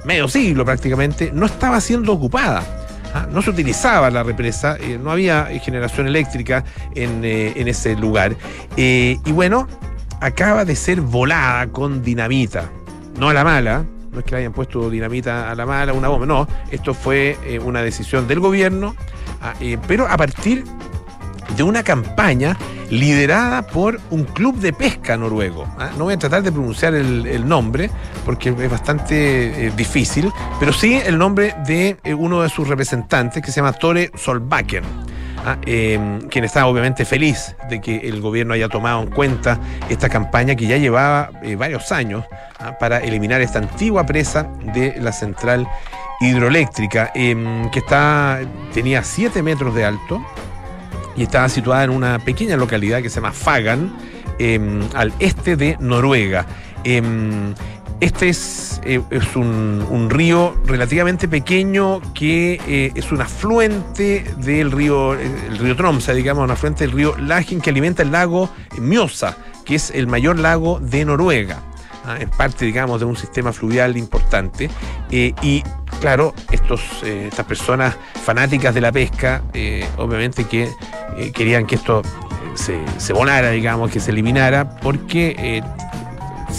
[0.06, 2.64] medio siglo prácticamente no estaba siendo ocupada.
[3.14, 8.36] Ah, No se utilizaba la represa, eh, no había generación eléctrica en, eh, ese lugar.
[8.78, 9.68] Eh, y bueno,
[10.22, 12.70] acaba de ser volada con dinamita.
[13.18, 16.08] No a la mala, no es que le hayan puesto dinamita a la mala, una
[16.08, 16.48] bomba, no.
[16.72, 18.96] Esto fue eh, una decisión del gobierno,
[19.42, 20.64] ah, eh, pero a partir
[21.56, 22.58] de una campaña
[22.90, 25.68] liderada por un club de pesca noruego.
[25.78, 25.92] ¿ah?
[25.98, 27.90] No voy a tratar de pronunciar el, nombre
[28.26, 33.52] porque es bastante eh, difícil, pero sí el nombre de uno de sus representantes que
[33.52, 34.84] se llama Tore Solbakken.
[35.46, 35.58] ¿Ah?
[35.66, 40.56] Eh, quien está obviamente feliz de que el gobierno haya tomado en cuenta esta campaña
[40.56, 42.26] que ya llevaba eh, varios años
[42.60, 42.78] ¿ah?
[42.80, 45.68] para eliminar esta antigua presa de la central
[46.22, 47.82] hidroeléctrica em, que
[48.74, 50.22] tenía 7 metros de alto,
[51.16, 53.94] y estaba situada en una pequeña localidad que se llama Fagan,
[54.38, 54.60] eh,
[54.94, 56.46] al este de Noruega.
[58.00, 64.72] Este es, eh, es un, un río relativamente pequeño que eh, es un afluente del
[64.72, 69.36] río, el río Tromsa, digamos, un afluente del río Lagen que alimenta el lago Mjosa,
[69.66, 71.62] que es el mayor lago de Noruega.
[72.06, 74.70] Ah, es parte, digamos, de un sistema fluvial importante.
[75.12, 75.62] Eh, y
[76.00, 79.44] claro, estos, estas personas fanáticas de la pesca,
[79.98, 80.70] obviamente que
[81.34, 82.02] querían que esto
[82.54, 85.62] se, se volara, digamos, que se eliminara, porque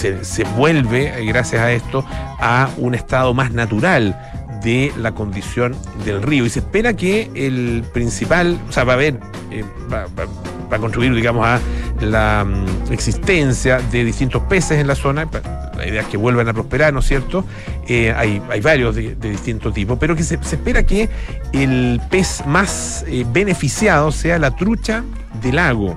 [0.00, 4.18] se, vuelve, eh, gracias a esto, a un estado más natural
[4.62, 6.46] de la condición del río.
[6.46, 9.18] Y se espera que el principal, o sea, va a haber,
[9.50, 10.06] eh, va,
[10.70, 11.60] a contribuir, digamos, a
[12.00, 15.28] la mm, existencia de distintos peces en la zona.
[15.76, 17.44] La idea es que vuelvan a prosperar, ¿no es cierto?
[17.88, 21.08] Eh, hay, hay varios de, distintos tipos, pero que se, espera que
[21.52, 25.04] el pez más beneficiado sea la trucha
[25.42, 25.96] del lago.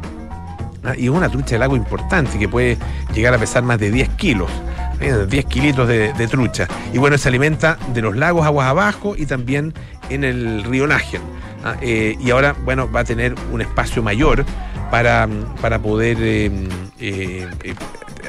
[0.84, 2.78] Ah, y es una trucha de lago importante que puede
[3.13, 4.52] llegar a pesar más de 10 kilos.
[5.00, 6.67] eh, 10 kilitos de, trucha.
[6.93, 9.74] Y bueno, se alimenta de los lagos aguas abajo y también
[10.10, 11.22] en el río Nájen.
[11.63, 14.46] Ah, eh, y ahora, bueno, va a tener un espacio mayor
[14.93, 15.28] para,
[15.60, 16.52] para poder eh,
[17.00, 17.76] eh, eh,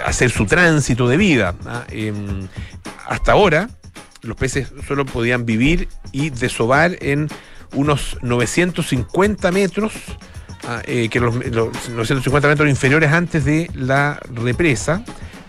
[0.06, 1.54] hacer su tránsito de vida.
[1.66, 1.84] ah.
[1.90, 2.48] Em,
[3.06, 3.68] hasta ahora,
[4.22, 7.28] los peces solo podían vivir y desovar en
[7.74, 9.92] unos 950 metros
[10.86, 15.04] eh, que los, los 950 metros inferiores antes de la represa,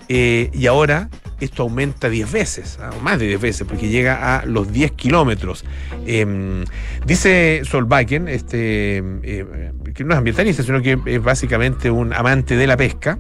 [0.07, 4.37] eh, y ahora esto aumenta 10 veces, ah, o más de 10 veces, porque llega
[4.37, 5.65] a los 10 kilómetros.
[6.05, 6.63] Eh,
[7.05, 12.67] dice Solbakken, este, eh, que no es ambientalista, sino que es básicamente un amante de
[12.67, 13.19] la pesca,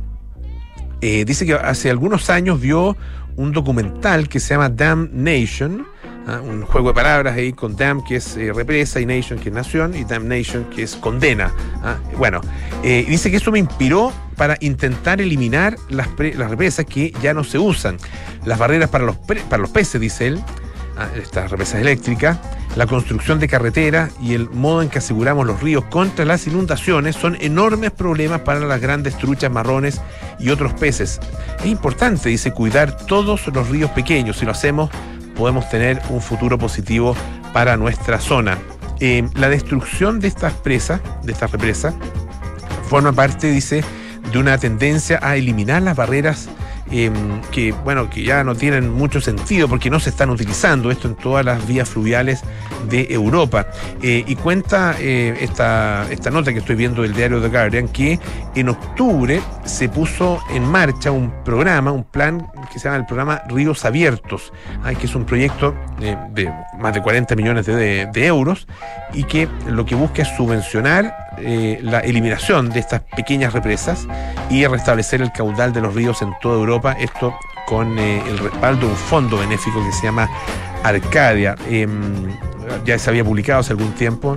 [1.01, 2.97] dice que hace algunos años vio
[3.35, 5.85] un documental que se llama Dam Nation,
[6.27, 6.41] ¿ah?
[6.41, 9.55] un juego de palabras ahí con Dam, que es eh, represa, y Nation, que es
[9.55, 11.53] nación, y Damnation, que es condena.
[11.83, 11.97] ¿ah?
[12.17, 12.41] Bueno,
[12.83, 17.43] eh, dice que eso me inspiró para intentar eliminar las, las represas que ya no
[17.43, 17.97] se usan.
[18.45, 20.39] Las barreras para los, para los peces, dice él,
[20.97, 22.37] ah, estas represas eléctricas,
[22.75, 27.15] la construcción de carreteras y el modo en que aseguramos los ríos contra las inundaciones
[27.15, 30.01] son enormes problemas para las grandes truchas marrones
[30.39, 31.21] y otros peces.
[31.59, 34.37] Es importante, dice, cuidar todos los ríos pequeños.
[34.37, 34.89] Si lo hacemos,
[35.35, 37.15] podemos tener un futuro positivo
[37.53, 38.57] para nuestra zona.
[38.99, 41.93] Eh, la destrucción de estas presas, de estas represas,
[42.89, 43.83] forma parte, dice,
[44.31, 46.49] de una tendencia a eliminar las barreras
[46.91, 47.11] eh,
[47.51, 51.15] que, bueno, que ya no tienen mucho sentido porque no se están utilizando esto en
[51.15, 52.41] todas las vías fluviales
[52.89, 53.67] de Europa.
[54.01, 58.19] Eh, y cuenta eh, esta, esta nota que estoy viendo del diario The Guardian que
[58.55, 63.41] en octubre se puso en marcha un programa, un plan que se llama el programa
[63.47, 68.25] Ríos Abiertos, ah, que es un proyecto eh, de más de 40 millones de- de
[68.27, 68.67] euros
[69.13, 74.07] y que lo que busca es subvencionar eh, la eliminación de estas pequeñas represas
[74.49, 76.95] y restablecer el caudal de los ríos en toda Europa.
[76.99, 80.29] Esto con eh, el respaldo de un fondo benéfico que se llama
[80.83, 81.55] Arcadia.
[81.69, 82.27] Em,
[82.85, 84.35] ya se había publicado hace algún tiempo,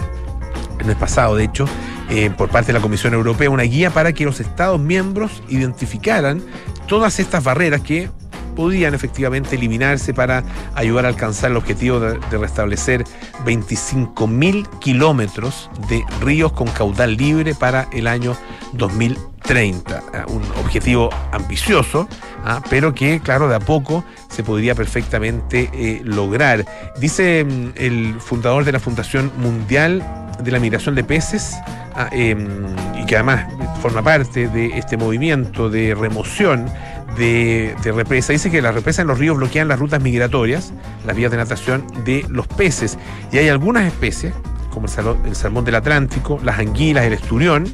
[0.78, 1.66] el mes pasado de hecho,
[2.10, 6.42] eh, por parte de la Comisión Europea, una guía para que los Estados miembros identificaran
[6.86, 8.10] todas estas barreras que
[8.58, 10.42] podían efectivamente eliminarse para
[10.74, 13.04] ayudar a alcanzar el objetivo de, de restablecer
[13.44, 18.36] 25 mil kilómetros de ríos con caudal libre para el año
[18.72, 20.02] 2030.
[20.12, 22.08] Ah, Un objetivo ambicioso,
[22.44, 26.66] ah, pero que, claro, de a poco se podría perfectamente eh, lograr.
[26.98, 30.02] Dice mm, el fundador de la Fundación Mundial
[30.42, 31.54] de la Migración de Peces,
[31.94, 32.66] ah, em,
[33.00, 33.46] y que además
[33.80, 36.68] forma parte de este movimiento de remoción
[37.16, 38.32] de, represa.
[38.32, 40.72] Dice que las represas en los ríos bloquean las rutas migratorias,
[41.06, 42.98] las vías de natación de los peces.
[43.32, 44.34] Y hay algunas especies,
[44.70, 44.86] como
[45.24, 47.72] el, salmón del Atlántico, las anguilas, el esturión,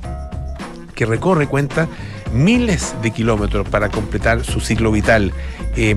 [0.94, 1.88] que recorre cuenta
[2.32, 5.32] miles de kilómetros para completar su ciclo vital.
[5.76, 5.96] Eh,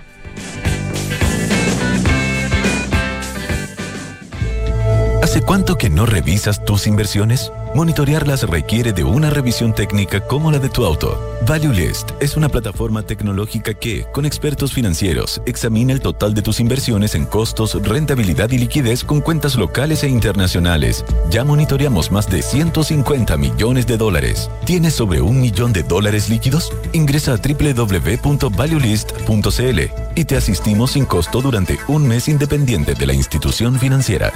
[5.23, 7.51] ¿Hace cuánto que no revisas tus inversiones?
[7.75, 11.36] Monitorearlas requiere de una revisión técnica como la de tu auto.
[11.47, 17.15] ValueList es una plataforma tecnológica que, con expertos financieros, examina el total de tus inversiones
[17.15, 21.05] en costos, rentabilidad y liquidez con cuentas locales e internacionales.
[21.29, 24.51] Ya monitoreamos más de 150 millones de dólares.
[24.65, 26.73] ¿Tienes sobre un millón de dólares líquidos?
[26.91, 29.79] Ingresa a www.valuelist.cl
[30.15, 34.33] y te asistimos sin costo durante un mes independiente de la institución financiera.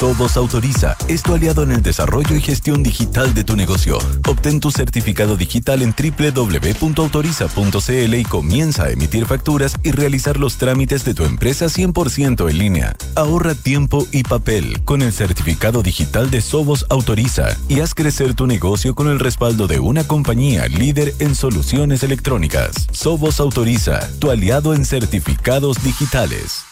[0.00, 3.98] Sobos Autoriza es tu aliado en el desarrollo y gestión digital de tu negocio.
[4.26, 11.04] Obtén tu certificado digital en www.autoriza.cl y comienza a emitir facturas y realizar los trámites
[11.04, 12.96] de tu empresa 100% en línea.
[13.14, 18.46] Ahorra tiempo y papel con el certificado digital de Sobos Autoriza y haz crecer tu
[18.46, 22.86] negocio con el respaldo de una compañía líder en soluciones electrónicas.
[22.90, 26.64] Sobos Autoriza, tu aliado en certificados digitales.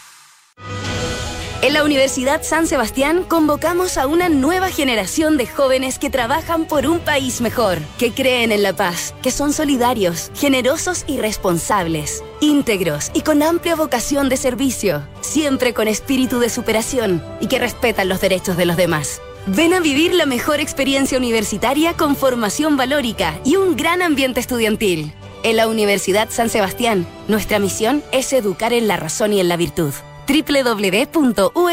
[1.61, 6.87] En la Universidad San Sebastián convocamos a una nueva generación de jóvenes que trabajan por
[6.87, 13.11] un país mejor, que creen en la paz, que son solidarios, generosos y responsables, íntegros
[13.13, 18.21] y con amplia vocación de servicio, siempre con espíritu de superación y que respetan los
[18.21, 19.21] derechos de los demás.
[19.45, 25.13] Ven a vivir la mejor experiencia universitaria con formación valórica y un gran ambiente estudiantil.
[25.43, 29.57] En la Universidad San Sebastián, nuestra misión es educar en la razón y en la
[29.57, 29.93] virtud
[30.29, 31.69] www.uss.cl.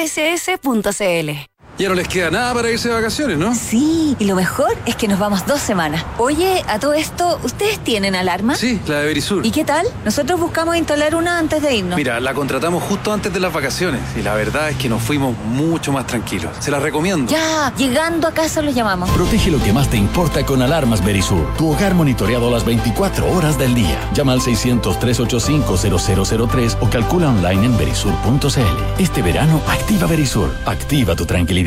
[1.78, 3.54] Ya no les queda nada para irse de vacaciones, ¿no?
[3.54, 6.02] Sí, y lo mejor es que nos vamos dos semanas.
[6.16, 8.54] Oye, a todo esto, ¿ustedes tienen alarma?
[8.54, 9.44] Sí, la de Verisur.
[9.44, 9.86] ¿Y qué tal?
[10.02, 11.98] Nosotros buscamos instalar una antes de irnos.
[11.98, 15.36] Mira, la contratamos justo antes de las vacaciones y la verdad es que nos fuimos
[15.36, 16.50] mucho más tranquilos.
[16.60, 17.30] Se la recomiendo.
[17.30, 19.10] Ya, llegando a casa los llamamos.
[19.10, 21.46] Protege lo que más te importa con alarmas Berisur.
[21.58, 24.00] Tu hogar monitoreado las 24 horas del día.
[24.14, 28.98] Llama al 600-385-0003 o calcula online en berisur.cl.
[28.98, 30.54] Este verano, activa Berisur.
[30.64, 31.65] Activa tu tranquilidad.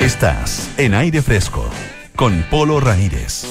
[0.00, 1.68] Estás en aire fresco
[2.16, 3.44] con Polo Ramírez.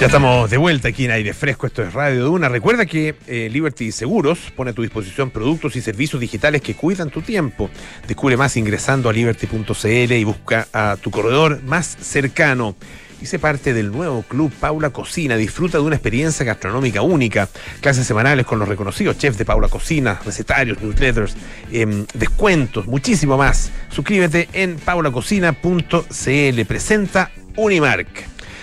[0.00, 2.48] Ya estamos de vuelta aquí en aire fresco, esto es Radio Duna.
[2.48, 7.10] Recuerda que eh, Liberty Seguros pone a tu disposición productos y servicios digitales que cuidan
[7.10, 7.70] tu tiempo.
[8.08, 12.74] Descubre más ingresando a liberty.cl y busca a tu corredor más cercano.
[13.20, 15.36] Hice parte del nuevo club Paula Cocina.
[15.36, 17.48] Disfruta de una experiencia gastronómica única.
[17.80, 21.36] Clases semanales con los reconocidos chefs de Paula Cocina, recetarios, newsletters,
[21.70, 23.70] em, descuentos, muchísimo más.
[23.90, 26.64] Suscríbete en paulacocina.cl.
[26.66, 28.08] Presenta Unimark.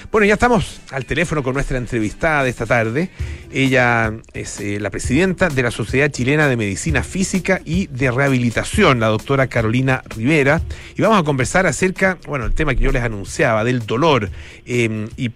[0.09, 3.09] Bueno, ya estamos al teléfono con nuestra entrevistada de esta tarde.
[3.51, 9.01] Ella es eh, la presidenta de la Sociedad Chilena de Medicina Física y de Rehabilitación,
[9.01, 10.61] la doctora Carolina Rivera.
[10.95, 14.29] Y vamos a conversar acerca, bueno, el tema que yo les anunciaba, del dolor.
[14.65, 15.31] eh, y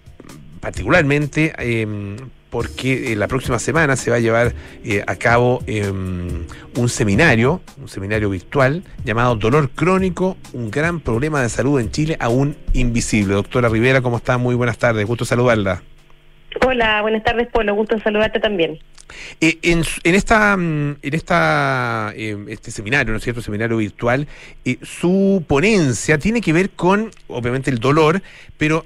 [0.62, 2.16] particularmente eh,
[2.52, 4.54] porque eh, la próxima semana se va a llevar
[4.86, 11.42] eh, a cabo eh, un seminario, un seminario virtual llamado Dolor Crónico, un gran problema
[11.42, 13.34] de salud en Chile aún invisible.
[13.34, 14.38] Doctora Rivera, ¿cómo está?
[14.38, 15.82] Muy buenas tardes, gusto saludarla.
[16.66, 17.74] Hola, buenas tardes, Polo.
[17.74, 18.78] Gusto saludarte también.
[19.40, 23.42] Eh, en, esta, mm, en esta, eh, este seminario, ¿no es cierto?
[23.42, 24.28] Seminario virtual,
[24.66, 28.22] eh, su ponencia tiene que ver con, obviamente, el dolor,
[28.58, 28.86] pero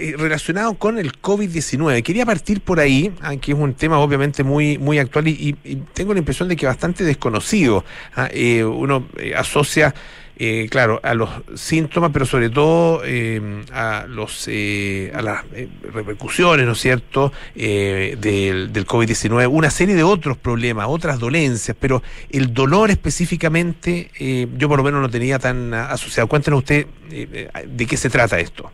[0.00, 2.02] eh, relacionado con el COVID-19.
[2.02, 5.56] Quería partir por ahí, aunque es un tema obviamente muy, muy actual y,
[5.92, 7.84] tengo la impresión de que bastante desconocido.
[8.14, 9.94] Ah, eh, uno eh, asocia,
[10.38, 13.02] eh, claro, a los síntomas, pero sobre todo
[13.72, 15.44] a los a las
[15.92, 22.02] repercusiones, ¿no es cierto?, del, del COVID-19, una serie de otros problemas, otras dolencias, pero
[22.30, 24.10] el dolor específicamente,
[24.56, 26.26] yo por lo menos no tenía tan ah, asociado.
[26.26, 28.70] Cuéntenos usted de qué se trata esto.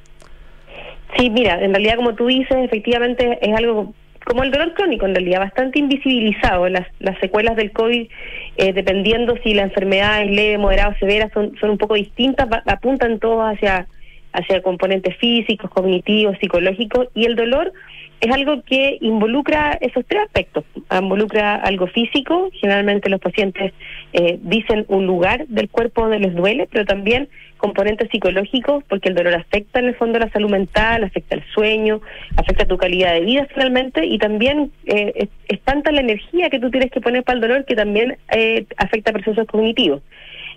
[1.16, 3.94] Sí, mira, en realidad como tú dices, efectivamente es algo
[4.26, 6.68] como el dolor crónico en realidad, bastante invisibilizado.
[6.68, 8.08] Las, las secuelas del COVID,
[8.56, 12.48] eh, dependiendo si la enfermedad es leve, moderada o severa, son, son un poco distintas,
[12.66, 13.86] apuntan todos hacia,
[14.32, 17.72] hacia componentes físicos, cognitivos, psicológicos, y el dolor
[18.20, 20.64] es algo que involucra esos tres aspectos.
[20.90, 23.72] Involucra algo físico, generalmente los pacientes
[24.12, 29.14] eh, dicen un lugar del cuerpo donde les duele, pero también componentes psicológicos, porque el
[29.14, 32.00] dolor afecta en el fondo la salud mental, afecta el sueño,
[32.36, 36.70] afecta tu calidad de vida finalmente, y también eh, es, tanta la energía que tú
[36.70, 40.02] tienes que poner para el dolor que también eh, afecta procesos cognitivos.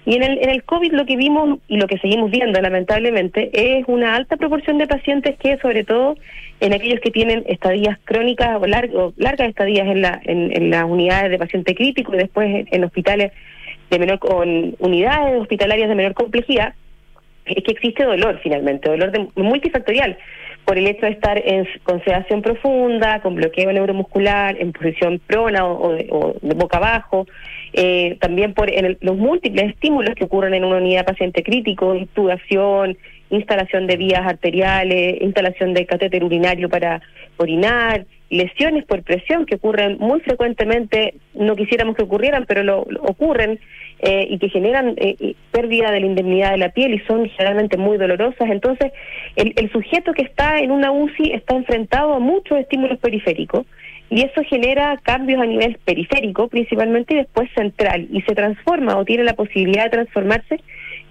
[0.06, 3.50] Y en el, en el COVID lo que vimos y lo que seguimos viendo lamentablemente
[3.54, 6.16] es una alta proporción de pacientes que sobre todo
[6.62, 10.70] en aquellos que tienen estadías crónicas o, lar- o largas estadías en, la, en, en
[10.72, 13.32] las unidades de paciente crítico y después en, en hospitales
[13.90, 16.74] de menor con unidades hospitalarias de menor complejidad,
[17.46, 20.18] es que existe dolor finalmente, dolor de, multifactorial,
[20.70, 25.66] por el hecho de estar en, con sedación profunda, con bloqueo neuromuscular, en posición prona
[25.66, 27.26] o, o de, boca abajo,
[27.74, 33.00] eh, también por el- los múltiples estímulos que ocurren en una unidad paciente crítico, intubación,
[33.32, 37.02] instalación de vías arteriales, instalación de catéter urinario para
[37.38, 43.60] orinar, lesiones por presión que ocurren muy frecuentemente, no quisiéramos que ocurrieran, pero lo, ocurren
[44.00, 47.28] eh, y que generan eh, eh, pérdida de la indemnidad de la piel y son
[47.30, 48.50] generalmente muy dolorosas.
[48.50, 48.92] Entonces,
[49.36, 53.66] el, el sujeto que está en una UCI está enfrentado a muchos estímulos periféricos
[54.10, 59.06] y eso genera cambios a nivel periférico principalmente y después central y se transforma o
[59.06, 60.60] tiene la posibilidad de transformarse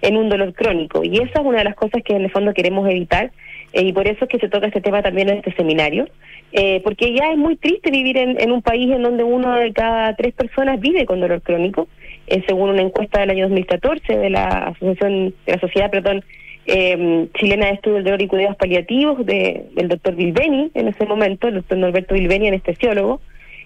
[0.01, 2.53] en un dolor crónico y esa es una de las cosas que en el fondo
[2.53, 3.31] queremos evitar
[3.73, 6.07] eh, y por eso es que se toca este tema también en este seminario
[6.51, 9.71] eh, porque ya es muy triste vivir en, en un país en donde uno de
[9.71, 11.87] cada tres personas vive con dolor crónico
[12.27, 16.23] eh, según una encuesta del año 2014 de la asociación de la sociedad perdón
[16.71, 21.05] eh, chilena de estudio del dolor y cuidados paliativos de, del doctor Bilbeni en ese
[21.05, 23.21] momento, el doctor Norberto Bilbeni, anestesiólogo.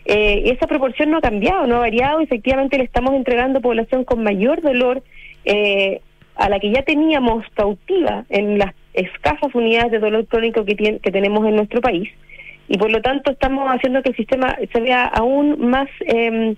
[0.05, 2.21] Eh, esa proporción no ha cambiado, no ha variado.
[2.21, 5.03] Efectivamente, le estamos entregando población con mayor dolor
[5.43, 5.99] eh,
[6.35, 11.45] a la que ya teníamos cautiva en las escasas unidades de dolor crónico que tenemos
[11.45, 12.09] en nuestro país.
[12.67, 15.89] Y por lo tanto, estamos haciendo que el sistema se vea aún más.
[16.05, 16.55] Eh,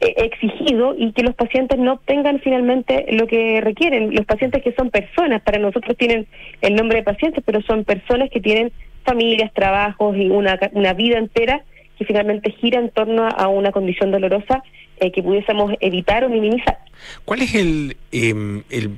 [0.00, 4.14] exigido y que los pacientes no obtengan finalmente lo que requieren.
[4.14, 6.26] Los pacientes que son personas, para nosotros tienen
[6.60, 8.72] el nombre de pacientes, pero son personas que tienen
[9.04, 11.62] familias, trabajos y una, una vida entera
[11.98, 14.62] que finalmente gira en torno a una condición dolorosa
[14.98, 16.78] eh, que pudiésemos evitar o minimizar.
[17.24, 18.90] ¿Cuál es el, eh, el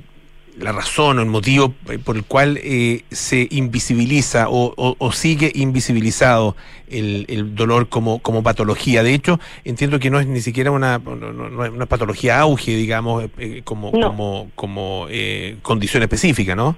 [0.59, 5.51] la razón o el motivo por el cual eh, se invisibiliza o, o, o, sigue
[5.53, 6.55] invisibilizado
[6.89, 9.03] el, el dolor como, como patología.
[9.03, 12.39] De hecho, entiendo que no es ni siquiera una, no, no, no es una patología
[12.39, 14.07] auge, digamos, eh, como, no.
[14.07, 16.75] como, como eh, condición específica, ¿no?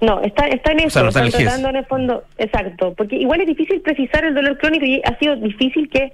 [0.00, 3.16] No, está, está en eso, o sea, no están tratando en el fondo, exacto, porque
[3.16, 6.12] igual es difícil precisar el dolor crónico y ha sido difícil que,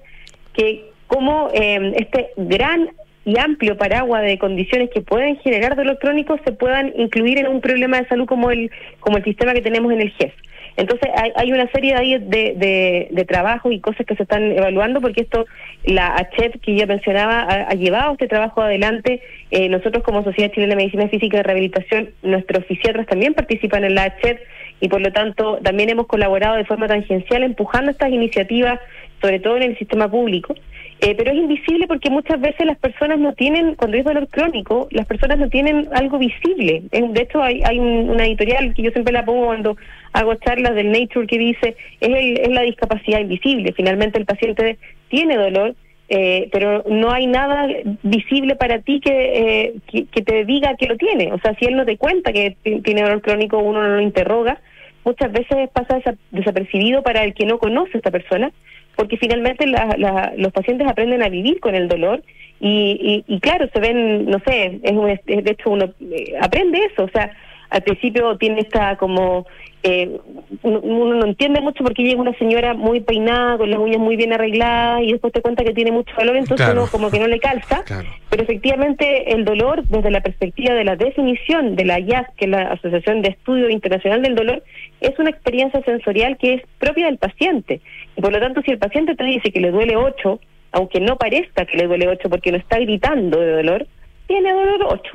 [0.54, 2.88] que como eh, este gran
[3.24, 7.60] y amplio paraguas de condiciones que pueden generar dolor crónico se puedan incluir en un
[7.60, 8.70] problema de salud como el
[9.00, 10.32] como el sistema que tenemos en el GES.
[10.76, 15.22] Entonces hay, una serie de, de, de, trabajos y cosas que se están evaluando porque
[15.22, 15.46] esto,
[15.84, 19.22] la ACHEP que yo mencionaba, ha, ha llevado este trabajo adelante.
[19.52, 23.94] Eh, nosotros como Sociedad Chilena de Medicina Física y Rehabilitación, nuestros fisiatras también participan en
[23.94, 24.40] la ACHEP
[24.80, 28.80] y por lo tanto también hemos colaborado de forma tangencial empujando estas iniciativas,
[29.20, 30.56] sobre todo en el sistema público.
[31.04, 34.88] Eh, pero es invisible porque muchas veces las personas no tienen, cuando es dolor crónico,
[34.90, 36.84] las personas no tienen algo visible.
[36.90, 39.76] De hecho, hay, hay un, una editorial que yo siempre la pongo cuando
[40.14, 43.74] hago charlas del Nature que dice es, el, es la discapacidad invisible.
[43.76, 44.78] Finalmente el paciente
[45.10, 45.74] tiene dolor,
[46.08, 47.68] eh, pero no hay nada
[48.02, 51.34] visible para ti que, eh, que, que, te diga que lo tiene.
[51.34, 54.58] O sea, si él no te cuenta que tiene dolor crónico, uno no lo interroga.
[55.04, 55.98] Muchas veces pasa
[56.30, 58.52] desapercibido para el que no conoce a esta persona
[58.96, 62.22] porque finalmente la, la, los pacientes aprenden a vivir con el dolor
[62.60, 66.34] y, y, y claro, se ven, no sé, es, un, es de hecho uno eh,
[66.40, 67.30] aprende eso, o sea,
[67.70, 69.46] al principio tiene esta como,
[69.82, 70.18] eh,
[70.62, 74.16] uno, uno, no entiende mucho porque llega una señora muy peinada, con las uñas muy
[74.16, 76.82] bien arregladas y después te cuenta que tiene mucho dolor, entonces claro.
[76.82, 78.08] uno como que no le calza, claro.
[78.30, 82.50] pero efectivamente el dolor desde la perspectiva de la definición de la IAS, que es
[82.50, 84.62] la Asociación de Estudio Internacional del Dolor,
[85.00, 87.80] es una experiencia sensorial que es propia del paciente.
[88.16, 90.40] Y por lo tanto, si el paciente te dice que le duele 8,
[90.72, 93.86] aunque no parezca que le duele 8 porque no está gritando de dolor,
[94.26, 95.12] tiene dolor 8.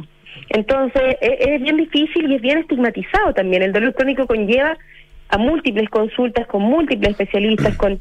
[0.49, 3.63] Entonces, es, es, bien difícil y es bien estigmatizado también.
[3.63, 4.77] El dolor crónico conlleva
[5.29, 7.99] a múltiples consultas con múltiples especialistas, con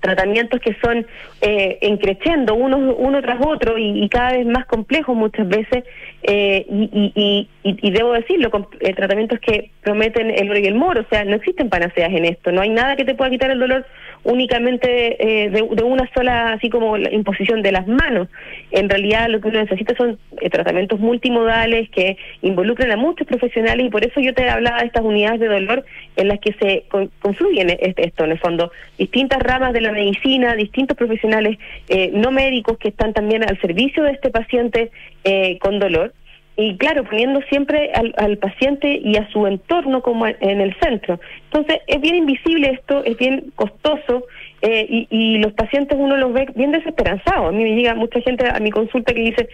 [0.00, 1.06] tratamientos que son
[1.40, 5.84] eh, encreciendo uno, uno tras otro y, cada vez más complejos muchas veces
[6.22, 11.08] eh, y debo decirlo, con eh, tratamientos que prometen el oro y el moro, o
[11.08, 13.86] sea, no existen panaceas en esto, no hay nada que te pueda quitar el dolor
[14.24, 18.28] únicamente eh, de, una sola, así como la imposición de las manos.
[18.70, 23.86] En realidad lo que uno necesita son eh, tratamientos multimodales que involucran a muchos profesionales
[23.86, 25.84] y por eso yo te hablaba de estas unidades de dolor
[26.16, 29.92] en las que se con- confluyen este- esto, en el fondo, distintas ramas de la
[29.92, 31.58] medicina, distintos profesionales
[31.88, 34.90] eh, no médicos que están también al servicio de este paciente
[35.24, 36.12] eh, con dolor
[36.60, 41.18] y claro, poniendo siempre al, al paciente y a su entorno como en, el centro.
[41.44, 44.26] Entonces, es bien invisible esto, es bien costoso
[44.60, 47.48] eh, y, y los pacientes uno los ve bien desesperanzados.
[47.48, 49.48] A mí me llega mucha gente a mi consulta que dice,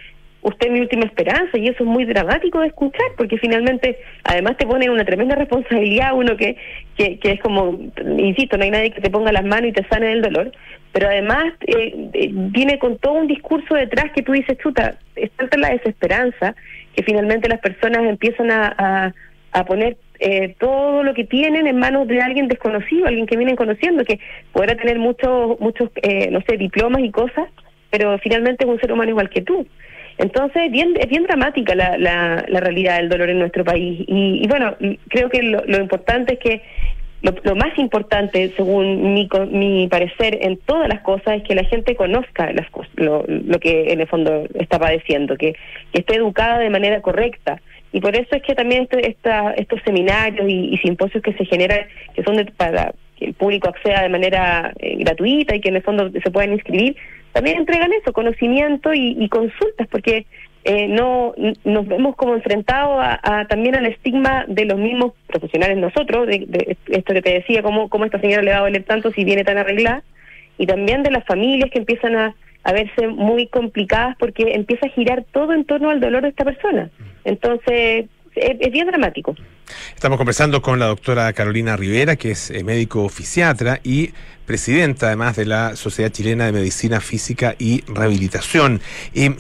[0.47, 4.57] usted es mi última esperanza y eso es muy dramático de escuchar porque finalmente además
[4.57, 6.57] te pone una tremenda responsabilidad uno que,
[6.97, 7.79] que, que es como,
[8.19, 10.53] insisto, no hay nadie que te ponga las manos y te sane del dolor,
[10.93, 15.31] pero además eh, eh, viene con todo un discurso detrás que tú dices, chuta, es
[15.33, 16.55] tanta la desesperanza
[16.97, 19.15] que finalmente las personas empiezan a,
[19.53, 23.55] a, poner eh, todo lo que tienen en manos de alguien desconocido, alguien que vienen
[23.55, 24.19] conociendo, que
[24.53, 27.49] podrá tener muchos, muchos eh, no sé, diplomas y cosas,
[27.91, 29.67] pero finalmente es un ser humano igual que tú.
[30.19, 34.03] Entonces, bien, es bien dramática la, la, la realidad del dolor en nuestro país.
[34.09, 34.75] Y, y bueno,
[35.09, 36.63] creo que lo importante es que
[37.23, 41.65] lo, lo más importante, según mi, mi parecer, en todas las cosas es que la
[41.65, 45.55] gente conozca las cosas, lo, lo que en el fondo está padeciendo, que,
[45.93, 47.61] que esté educada de manera correcta.
[47.93, 51.45] Y por eso es que también este- esta, estos seminarios y, y simposios que se
[51.47, 55.71] generan, que son de- para que el público acceda de manera eh, gratuita y que
[55.71, 56.97] en el fondo se puedan inscribir,
[57.33, 60.27] también entregan eso, conocimiento y, y consultas, porque
[60.69, 66.27] eh, no nos vemos como enfrentados a, también al estigma de los mismos profesionales nosotros,
[66.27, 69.23] de, esto que te decía, cómo, cómo esta señora le va a doler tanto si
[69.23, 70.03] viene tan arreglada,
[70.59, 74.89] y también de las familias que empiezan a, a verse muy complicadas porque empieza a
[74.89, 76.91] girar todo en torno al dolor de esta persona.
[77.23, 79.37] Entonces, es, bien dramático.
[79.95, 84.11] Estamos conversando con la doctora Carolina Rivera, que es eh, médico fisiatra y
[84.47, 88.81] presidenta además de la Sociedad Chilena de Medicina Física y Rehabilitación.
[89.15, 89.31] Eh,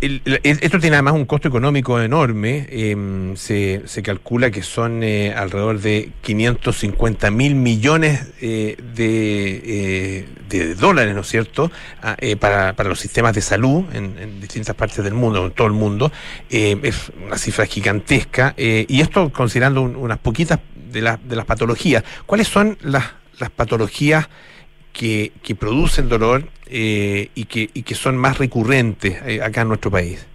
[0.00, 2.66] esto tiene además un costo económico enorme.
[2.70, 10.28] eh, se, se calcula que son eh, alrededor de 550 mil millones eh, de, eh,
[10.48, 11.70] de dólares, ¿no es cierto?,
[12.02, 15.66] Ah, eh, para, para los sistemas de salud en, distintas partes del mundo, en todo
[15.66, 16.10] el mundo.
[16.48, 18.54] Es una cifra gigantesca.
[18.56, 22.02] y esto considerando un- unas poquitas de, las de las patologías.
[22.26, 23.04] ¿Cuáles son las,
[23.38, 24.28] las patologías
[24.92, 29.68] que, que producen dolor eh, y, que, y que son más recurrentes eh, acá en
[29.68, 30.26] nuestro país?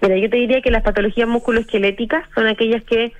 [0.00, 3.12] Pero yo te diría que las patologías musculoesqueléticas son aquellas que,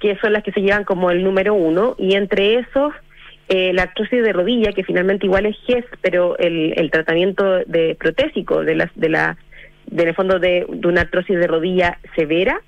[0.00, 2.92] que son las que se llevan como el número uno, y entre esos,
[3.48, 7.96] eh, la artrosis de rodilla, que finalmente igual es GES, pero el, el tratamiento de
[7.98, 9.36] protésico de las de la
[9.86, 12.60] del fondo de, de una artrosis de rodilla severa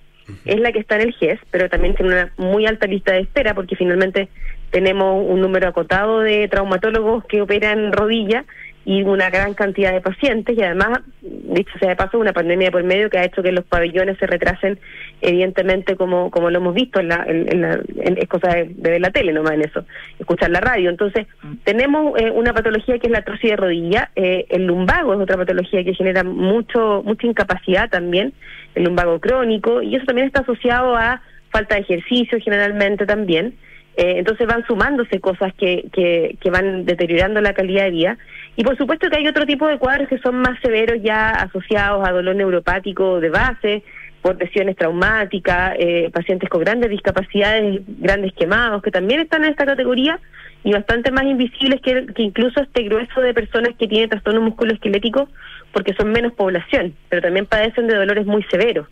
[0.45, 3.20] es la que está en el GES, pero también tiene una muy alta lista de
[3.20, 4.29] espera porque finalmente
[4.70, 8.44] tenemos un número acotado de traumatólogos que operan rodilla
[8.84, 12.82] y una gran cantidad de pacientes y además, dicho sea de paso, una pandemia por
[12.84, 14.78] medio que ha hecho que los pabellones se retrasen
[15.20, 18.98] evidentemente como como lo hemos visto en la, en, la en- es cosa de, ver
[19.00, 19.84] la tele nomás en eso,
[20.18, 20.88] escuchar la radio.
[20.88, 21.26] Entonces,
[21.64, 25.36] tenemos eh, una patología que es la artrosis de rodilla, eh, el lumbago es otra
[25.36, 28.32] patología que genera mucho mucha incapacidad también,
[28.74, 33.54] el lumbago crónico, y eso también está asociado a falta de ejercicio generalmente también.
[33.99, 38.18] Eh, entonces van sumándose cosas que, que, que van deteriorando la calidad de vida.
[38.55, 42.09] Y por supuesto que hay otro tipo de cuadros que son más severos ya asociados
[42.09, 43.82] a dolor neuropático de base,
[44.22, 49.66] por lesiones traumáticas, eh, pacientes con grandes discapacidades, grandes quemados, que también están en esta
[49.66, 50.20] categoría
[50.62, 55.28] y bastante más invisibles que, que incluso este grueso de personas que tienen trastorno musculoesquelético
[55.72, 58.86] porque son menos población, pero también padecen de dolores muy severos.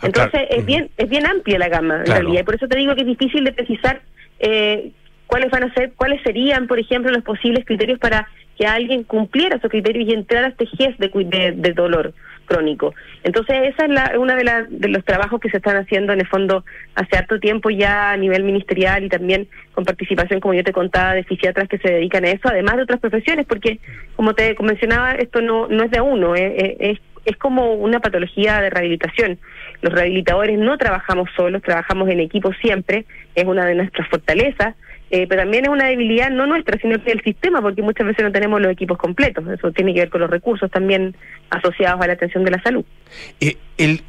[0.00, 0.46] Ah, Entonces claro.
[0.50, 2.20] es bien es bien amplia la gama en Claro.
[2.22, 4.02] realidad y por eso te digo que es difícil de precisar
[4.40, 4.90] eh,
[5.26, 8.28] cuáles van a ser cuáles serían por ejemplo los posibles criterios para
[8.58, 12.12] que alguien cumpliera esos criterios y entrara a este GES de, de, de dolor
[12.44, 12.92] crónico.
[13.22, 16.20] Entonces esa es la, una de, la- de los trabajos que se están haciendo en
[16.20, 16.64] el fondo
[16.94, 21.14] hace harto tiempo ya a nivel ministerial y también con participación, como yo te contaba,
[21.14, 23.78] de fisiatras que se dedican a eso, además de otras profesiones, porque
[24.16, 28.00] como te mencionaba, esto no, no es de uno, eh, eh, es, es como una
[28.00, 29.38] patología de rehabilitación.
[29.80, 33.04] Los rehabilitadores no trabajamos solos, trabajamos en equipo siempre,
[33.34, 34.74] es una de nuestras fortalezas,
[35.10, 38.32] eh, pero también es una debilidad no nuestra, sino del sistema, porque muchas veces no
[38.32, 39.46] tenemos los equipos completos.
[39.48, 41.14] Eso tiene que ver con los recursos también
[41.50, 42.84] asociados a la atención de la salud.
[43.40, 43.56] Eh,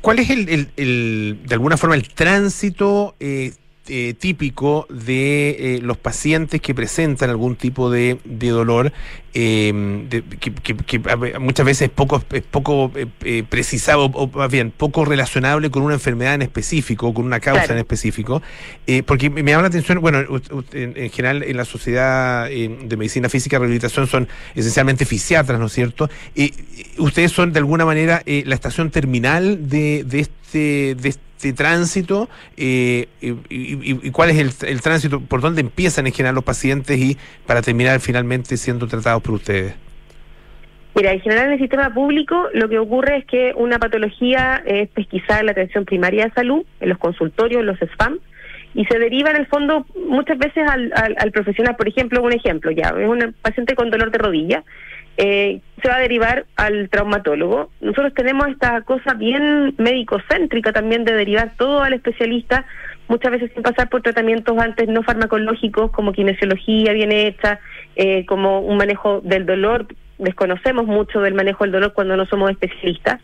[0.02, 3.52] ¿Cuál es el- de alguna forma el tránsito eh,
[3.88, 8.94] eh, típico de eh, los pacientes que presentan algún tipo de, de dolor
[9.34, 14.28] eh, de- que, que- que a- muchas veces es poco, es poco eh, precisado o
[14.28, 17.74] más bien poco relacionable con una enfermedad en específico o con una causa Claro.
[17.74, 18.42] en específico
[19.06, 20.20] porque me llama la atención bueno
[20.72, 25.60] en, en general en la sociedad eh, de medicina física y rehabilitación son esencialmente fisiatras
[25.60, 26.10] ¿no es cierto?
[27.00, 33.08] Ustedes son de alguna manera la estación terminal de, de este de este tránsito eh,
[33.20, 37.62] y, cuál es el, el tránsito por dónde empiezan en general los pacientes y para
[37.62, 39.74] terminar finalmente siendo tratados por ustedes
[40.96, 44.90] Mira, en general en el sistema público lo que ocurre es que una patología es
[44.90, 48.20] pesquisada en la atención primaria de salud, en los consultorios, en los SPAM,
[48.76, 51.76] y se deriva en el fondo muchas veces al, al, al profesional.
[51.76, 54.64] Por ejemplo, un ejemplo ya, es un paciente con dolor de rodilla,
[55.18, 57.70] eh, se va a derivar al traumatólogo.
[57.82, 62.66] Nosotros tenemos esta cosa bien médico-céntrica también de derivar todo al especialista,
[63.08, 67.60] muchas veces sin pasar por tratamientos antes no farmacológicos como kinesiología bien hecha,
[67.96, 69.88] eh, como un manejo del dolor.
[70.18, 73.20] Desconocemos mucho del manejo del dolor cuando no somos especialistas.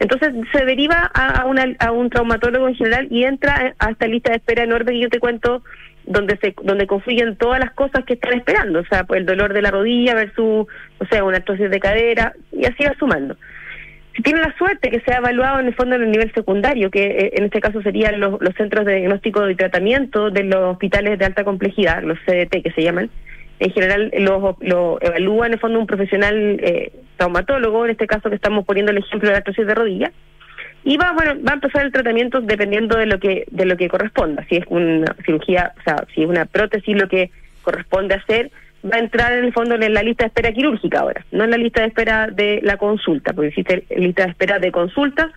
[0.00, 4.30] Entonces se deriva a, una- a un traumatólogo en general y entra a esta lista
[4.32, 5.62] de espera enorme que yo te cuento
[6.06, 9.54] donde se donde confluyen todas las cosas que están esperando, o sea, pues el dolor
[9.54, 10.66] de la rodilla versus,
[10.98, 13.36] o sea, una artrosis de cadera y así va sumando.
[14.14, 17.04] Si tiene la suerte que sea evaluado en el fondo en el nivel secundario, que
[17.06, 21.18] eh, en este caso serían los, los centros de diagnóstico y tratamiento de los hospitales
[21.18, 23.10] de alta complejidad, los CDT que se llaman,
[23.60, 28.28] en general lo, lo evalúa en el fondo un profesional eh, traumatólogo, en este caso
[28.28, 30.12] que estamos poniendo el ejemplo de la artrosis de rodilla,
[30.84, 33.88] y va bueno va a empezar el tratamiento dependiendo de lo que de lo que
[33.88, 34.44] corresponda.
[34.48, 37.30] Si es una cirugía o sea si es una prótesis lo que
[37.62, 38.50] corresponde hacer
[38.84, 41.50] va a entrar en el fondo en la lista de espera quirúrgica ahora no en
[41.50, 45.30] la lista de espera de la consulta porque existe lista de espera de consultas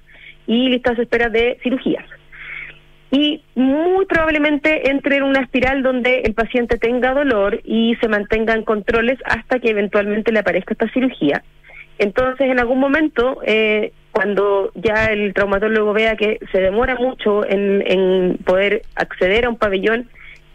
[0.48, 2.06] y listas de espera de cirugías
[3.12, 8.64] y muy probablemente entre en una espiral donde el paciente tenga dolor y se mantengan
[8.64, 11.44] controles hasta que eventualmente le aparezca esta cirugía.
[12.00, 17.84] Entonces, en algún momento, eh, cuando ya el traumatólogo vea que se demora mucho en,
[17.88, 20.10] en poder acceder a un pabellón,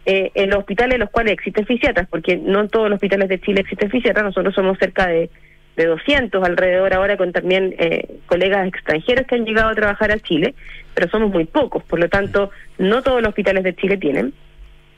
[0.05, 3.29] eh, en los hospitales en los cuales existen fisiatras, porque no en todos los hospitales
[3.29, 5.29] de Chile existen fisiatras, nosotros somos cerca de,
[5.75, 10.19] de 200 alrededor ahora con también eh, colegas extranjeros que han llegado a trabajar a
[10.19, 10.53] Chile,
[10.93, 14.33] pero somos muy pocos, por lo tanto, no todos los hospitales de Chile tienen.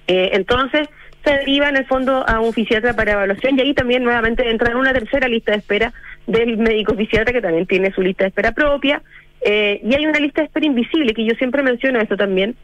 [0.07, 0.88] Eh, entonces,
[1.23, 4.71] se deriva en el fondo a un fisiatra para evaluación y ahí también nuevamente entra
[4.71, 5.93] en una tercera lista de espera
[6.28, 9.01] del médico fisiatra que también tiene su lista de espera propia.
[9.41, 12.55] Eh, y hay una lista de espera invisible que yo siempre menciono eso también,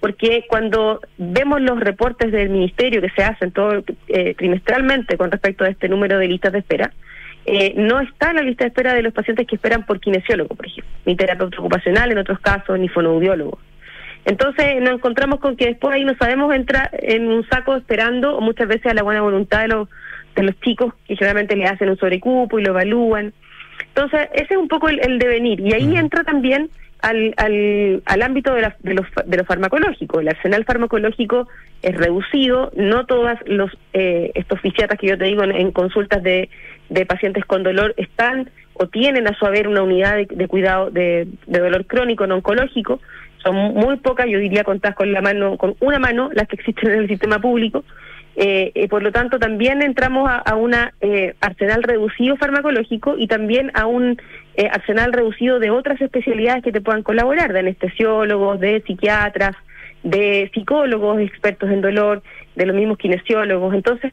[0.00, 5.64] porque cuando vemos los reportes del ministerio que se hacen todo eh, trimestralmente con respecto
[5.64, 6.92] a este número de listas de espera,
[7.52, 10.54] eh, no está en la lista de espera de los pacientes que esperan por kinesiólogo,
[10.54, 13.58] por ejemplo, ni terapeuta ocupacional en otros casos, ni fonoaudiólogo.
[14.24, 18.40] Entonces nos encontramos con que después ahí no sabemos entrar en un saco esperando, o
[18.40, 19.88] muchas veces a la buena voluntad de los,
[20.36, 23.32] de los chicos que generalmente le hacen un sobrecupo y lo evalúan.
[23.88, 25.58] Entonces ese es un poco el, el devenir.
[25.58, 26.70] Y ahí entra también
[27.02, 30.20] al, al, al ámbito de, la- de, los, de lo farmacológico.
[30.20, 31.48] El arsenal farmacológico
[31.82, 36.48] es reducido, no todos los eh, estos fisiatras que yo te digo en, consultas de,
[36.88, 41.26] de pacientes con dolor están o tienen a su haber una unidad de, cuidado de,
[41.46, 43.00] de dolor crónico no oncológico.
[43.42, 46.90] Son muy pocas, yo diría contadas con la mano, con una mano, las que existen
[46.90, 47.84] en el sistema público.
[48.36, 50.72] Eh, eh, por lo tanto, también entramos a, a un
[51.40, 54.20] arsenal reducido farmacológico y también a un
[54.60, 59.56] eh, arsenal reducido de otras especialidades que te puedan colaborar, de anestesiólogos, de psiquiatras,
[60.02, 62.22] de psicólogos expertos en dolor,
[62.56, 63.72] de los mismos kinesiólogos.
[63.72, 64.12] Entonces,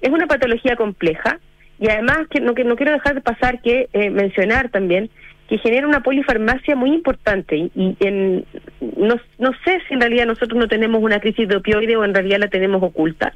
[0.00, 1.38] es una patología compleja
[1.78, 5.08] y además que no, que no quiero dejar de pasar que eh, mencionar también
[5.48, 8.44] que genera una polifarmacia muy importante y, en,
[8.80, 12.12] no, no sé si en realidad nosotros no tenemos una crisis de opioides o en
[12.12, 13.32] realidad la tenemos oculta,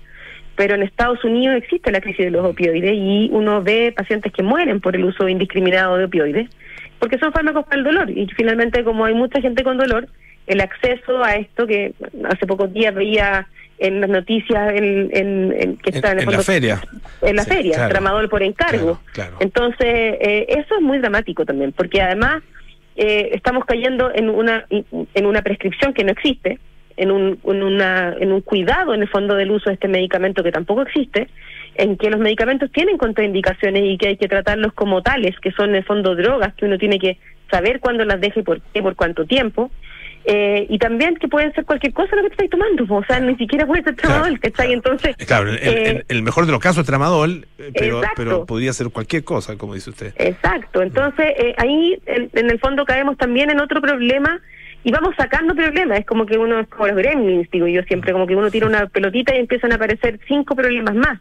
[0.61, 4.43] pero en Estados Unidos existe la crisis de los opioides y uno ve pacientes que
[4.43, 6.51] mueren por el uso indiscriminado de opioides
[6.99, 10.07] porque son fármacos para el dolor y finalmente como hay mucha gente con dolor,
[10.47, 11.95] el acceso a esto que
[12.29, 13.47] hace pocos días veía
[13.79, 16.79] en las noticias en, en- en- que está en, en la feria.
[17.23, 17.89] en la Sí, feria, claro.
[17.95, 19.01] tramador por encargo.
[19.15, 19.37] Claro, claro.
[19.41, 19.87] Entonces,
[20.21, 22.43] eh, eso es muy dramático también, porque además
[22.97, 26.59] eh, estamos cayendo en una en una prescripción que no existe,
[27.01, 30.43] en un en una en un cuidado en el fondo del uso de este medicamento
[30.43, 31.29] que tampoco existe,
[31.75, 35.71] en que los medicamentos tienen contraindicaciones y que hay que tratarlos como tales, que son
[35.71, 37.19] en el fondo drogas que uno tiene que
[37.51, 39.71] saber cuándo las deja y por qué, por cuánto tiempo.
[40.27, 43.35] Eh, y también que pueden ser cualquier cosa lo que estáis tomando, o sea, ni
[43.37, 44.75] siquiera puede ser tramadol, ¿cachai?
[44.75, 48.15] Entonces, Claro, el, el- eh, el mejor de los casos es tramadol, eh, pero, Exacto.
[48.23, 50.13] pero podría ser cualquier cosa, como dice usted.
[50.19, 54.43] Exacto, entonces eh, ahí en, en el fondo caemos también en otro problema
[54.83, 58.13] y vamos sacando problemas, es como que uno es como los gremlins, digo yo siempre,
[58.13, 61.21] como que uno tira una pelotita y empiezan a aparecer cinco problemas más.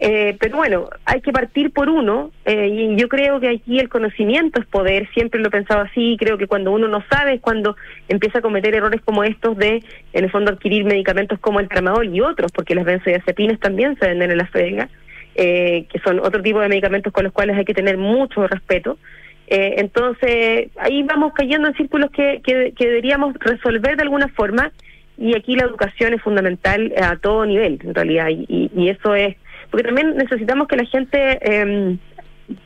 [0.00, 3.88] Eh, pero bueno, hay que partir por uno eh, y yo creo que aquí el
[3.88, 7.40] conocimiento es poder, siempre lo he pensado así, creo que cuando uno no sabe es
[7.40, 7.76] cuando
[8.08, 9.82] empieza a cometer errores como estos de,
[10.12, 14.08] en el fondo, adquirir medicamentos como el tramadol y otros, porque las benzodiazepinas también se
[14.08, 14.88] venden en la FEDEGA,
[15.36, 18.98] eh, que son otro tipo de medicamentos con los cuales hay que tener mucho respeto.
[19.46, 24.72] Eh, entonces, ahí vamos cayendo en círculos que, que, que deberíamos resolver de alguna forma
[25.16, 29.36] y aquí la educación es fundamental a todo nivel, en realidad, y, y eso es
[29.70, 31.96] porque también necesitamos que la gente eh,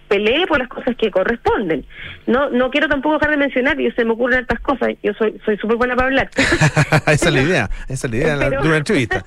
[0.08, 1.86] pelee por las cosas que corresponden.
[2.26, 5.40] No no quiero tampoco dejar de mencionar, y se me ocurren estas cosas, yo soy
[5.44, 6.30] soy súper buena para hablar.
[7.06, 9.24] esa es la idea, esa es la idea de una entrevista.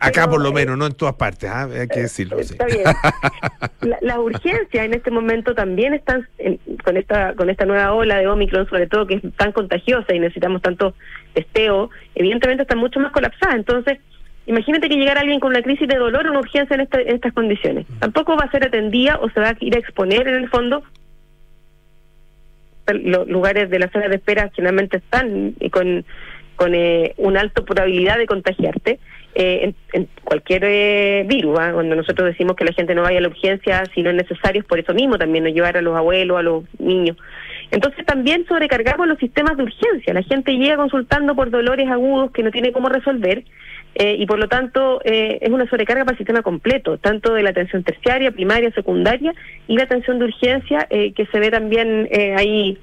[0.00, 1.68] Acá por lo menos, no en todas partes, ¿ah?
[1.72, 2.38] hay que decirlo.
[2.38, 2.84] Está bien.
[3.80, 6.26] La, las urgencias en este momento también están
[6.84, 10.18] con esta con esta nueva ola de Omicron, sobre todo que es tan contagiosa y
[10.18, 10.94] necesitamos tanto
[11.34, 13.56] testeo, evidentemente están mucho más colapsadas.
[13.56, 13.98] Entonces,
[14.46, 17.32] Imagínate que llegara alguien con una crisis de dolor o una urgencia en, en estas
[17.32, 17.84] condiciones.
[17.98, 20.84] Tampoco va a ser atendida o se va a ir a exponer en el fondo.
[22.86, 26.04] Los lugares de la sala de espera generalmente están con,
[26.54, 29.00] con eh, una alta probabilidad de contagiarte
[29.38, 31.58] eh, en, cualquier eh, virus.
[31.58, 31.72] ¿ah?
[31.74, 34.62] Cuando nosotros decimos que la gente no vaya a la urgencia si no es necesario,
[34.62, 37.18] es por eso mismo también no llevar a los abuelos, a los niños.
[37.70, 40.14] Entonces también sobrecargamos los sistemas de urgencia.
[40.14, 43.44] La gente llega consultando por dolores agudos que no tiene cómo resolver
[43.94, 47.42] eh, y por lo tanto eh, es una sobrecarga para el sistema completo, tanto de
[47.42, 49.34] la atención terciaria, primaria, secundaria
[49.68, 52.78] y la atención de urgencia eh, que se ve también ahí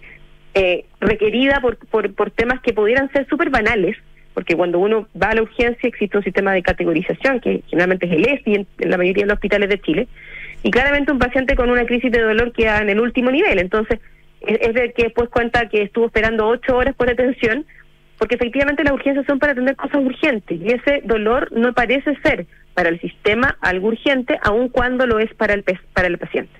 [0.99, 3.97] requerida por, por, por temas que pudieran ser súper banales,
[4.33, 8.11] porque cuando uno va a la urgencia existe un sistema de categorización que generalmente es
[8.13, 10.07] el ESI en, en la mayoría de los hospitales de Chile,
[10.63, 13.99] y claramente un paciente con una crisis de dolor queda en el último nivel, entonces
[14.47, 17.65] es, el que después cuenta que estuvo esperando ocho horas por atención
[18.17, 22.45] porque efectivamente las urgencias son para atender cosas urgentes y ese dolor no parece ser
[22.73, 25.63] para el sistema algo urgente, aun cuando lo es para el,
[25.93, 26.51] para el paciente.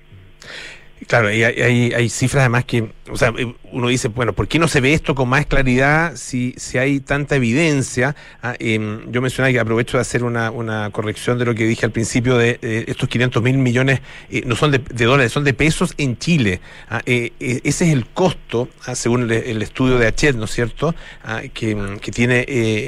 [1.06, 3.32] Claro, y hay, hay, cifras además que, o sea,
[3.72, 7.00] uno dice, bueno, ¿por qué no se ve esto con más claridad si, si hay
[7.00, 8.16] tanta evidencia?
[8.42, 11.84] Ah, eh, yo mencionaba que aprovecho de hacer una, una corrección de lo que dije
[11.84, 15.44] al principio de eh, estos 500 mil millones, eh, no son de, de, dólares, son
[15.44, 16.60] de pesos en Chile.
[16.88, 20.52] Ah, eh, ese es el costo, ah, según el, el, estudio de Achet, ¿no es
[20.52, 20.94] cierto?,
[21.52, 22.44] que, que, tiene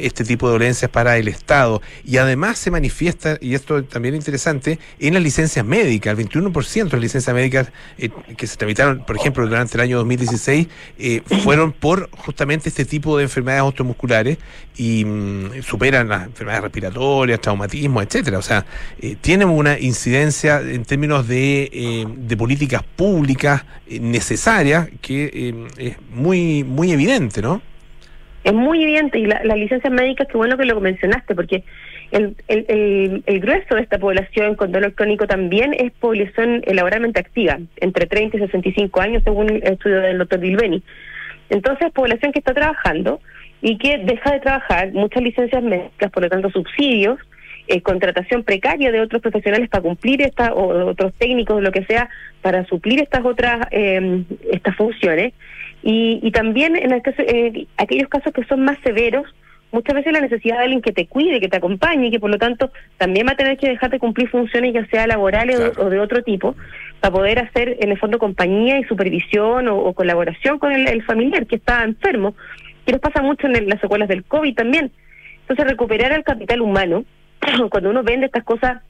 [0.07, 1.83] este tipo de dolencias para el Estado.
[2.05, 6.85] Y además se manifiesta, y esto también es interesante, en las licencias médicas, el 21%
[6.85, 7.69] de las licencias médicas
[8.37, 10.69] que se tramitaron, por ejemplo, durante el año 2016,
[10.99, 14.39] eh, fueron por justamente este tipo de enfermedades automusculares
[14.77, 18.39] y mm, superan las enfermedades respiratorias, traumatismo, etcétera.
[18.39, 18.65] O sea,
[19.01, 25.97] eh, tienen una incidencia en términos de, eh, de políticas públicas eh, necesarias que es
[26.11, 27.63] muy, muy evidente, ¿no?
[28.45, 31.65] Es muy evidente y la, las licencias médicas, qué bueno que lo mencionaste, porque
[32.13, 37.59] el, el, el, grueso de esta población con dolor crónico también es población laboralmente activa,
[37.79, 40.83] entre 30 y 65 años, según el estudio del doctor Bilbeni.
[41.51, 43.21] Entonces, población que está trabajando
[43.61, 47.19] y que deja de trabajar, muchas licencias médicas, por lo tanto, subsidios,
[47.69, 51.85] eh, contratación precaria de otros profesionales para cumplir esta, o de otros técnicos, lo que
[51.85, 52.09] sea,
[52.41, 55.33] para suplir estas otras, eh, estas funciones.
[55.83, 59.27] Y, y también en el caso, eh, aquellos casos que son más severos,
[59.73, 62.31] muchas veces la necesidad de alguien que te cuide, que te acompañe y que por
[62.31, 65.87] lo tanto también va a tener que dejar de cumplir funciones ya sea laborales claro.
[65.87, 66.55] o, de otro tipo
[67.01, 71.03] para poder hacer en el fondo compañía y supervisión o, o colaboración con el, el,
[71.05, 72.35] familiar que está enfermo,
[72.85, 74.91] que nos pasa mucho en el, las secuelas del COVID también.
[75.41, 77.05] Entonces recuperar el capital humano,
[77.71, 78.83] cuando uno vende estas cosas,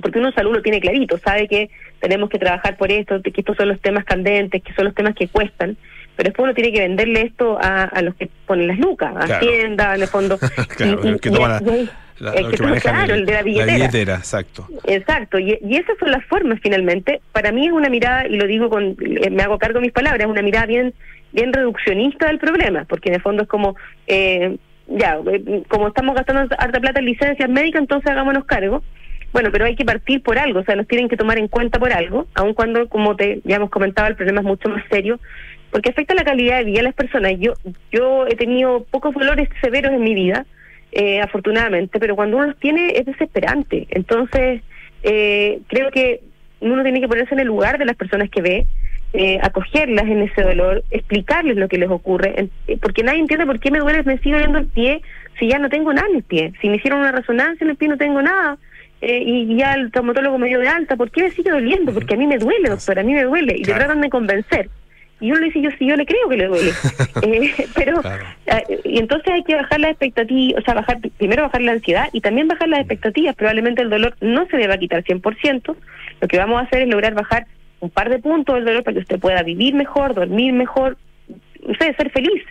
[0.00, 3.56] porque uno salud lo tiene clarito, sabe que tenemos que trabajar por esto, que estos
[3.56, 5.76] son los temas candentes, que son los temas que cuestan,
[6.20, 9.20] pero después uno tiene que venderle esto a, a los que ponen las lucas, a
[9.20, 9.36] claro.
[9.36, 10.38] Hacienda, en el fondo.
[10.76, 11.60] claro, y, el que toma la,
[12.18, 13.66] la, el que, que claro, el, el, de la billetera.
[13.66, 14.66] La billetera, exacto.
[14.84, 17.22] Exacto, y, y, esas son las formas finalmente.
[17.32, 18.98] Para mí es una mirada, y lo digo con,
[19.30, 20.92] me hago cargo de mis palabras, es una mirada bien,
[21.32, 24.58] bien reduccionista del problema, porque en el fondo es como, eh,
[24.88, 25.16] ya,
[25.68, 28.82] como estamos gastando harta plata en licencias médicas, entonces hagámonos cargo.
[29.32, 31.78] Bueno, pero hay que partir por algo, o sea, nos tienen que tomar en cuenta
[31.78, 35.20] por algo, aun cuando, como te ya hemos comentado, el problema es mucho más serio,
[35.70, 37.32] porque afecta la calidad de vida de las personas.
[37.38, 37.54] Yo,
[37.92, 40.46] yo he tenido pocos dolores severos en mi vida,
[40.92, 43.86] eh, afortunadamente, pero cuando uno los tiene es desesperante.
[43.90, 44.62] Entonces,
[45.02, 46.20] eh, creo que
[46.60, 48.66] uno tiene que ponerse en el lugar de las personas que ve,
[49.12, 53.58] eh, acogerlas en ese dolor, explicarles lo que les ocurre, eh, porque nadie entiende por
[53.58, 55.02] qué me duele, me sigo doliendo el pie
[55.38, 56.52] si ya no tengo nada en el pie.
[56.60, 58.58] Si me hicieron una resonancia en el pie no tengo nada.
[59.00, 61.92] Eh, y ya el traumatólogo me dio de alta, ¿por qué me sigue doliendo?
[61.92, 63.56] Porque a mí me duele, doctor, a mí me duele.
[63.56, 64.68] Y te tratan de convencer
[65.20, 66.72] Y uno le dice, yo sí, yo le creo que le duele.
[67.22, 68.00] Eh, pero,
[68.46, 72.08] eh, y entonces hay que bajar las expectativas, o sea, bajar primero bajar la ansiedad
[72.12, 73.34] y también bajar las expectativas.
[73.34, 75.76] Probablemente el dolor no se le va a quitar 100%.
[76.20, 77.46] Lo que vamos a hacer es lograr bajar
[77.80, 80.96] un par de puntos del dolor para que usted pueda vivir mejor, dormir mejor,
[81.62, 82.42] usted ser feliz,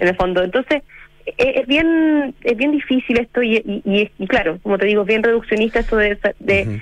[0.00, 0.42] en el fondo.
[0.42, 0.82] Entonces,
[1.24, 5.02] es, es bien es bien difícil esto y, y, y, y claro, como te digo,
[5.02, 6.80] es bien reduccionista esto de, de.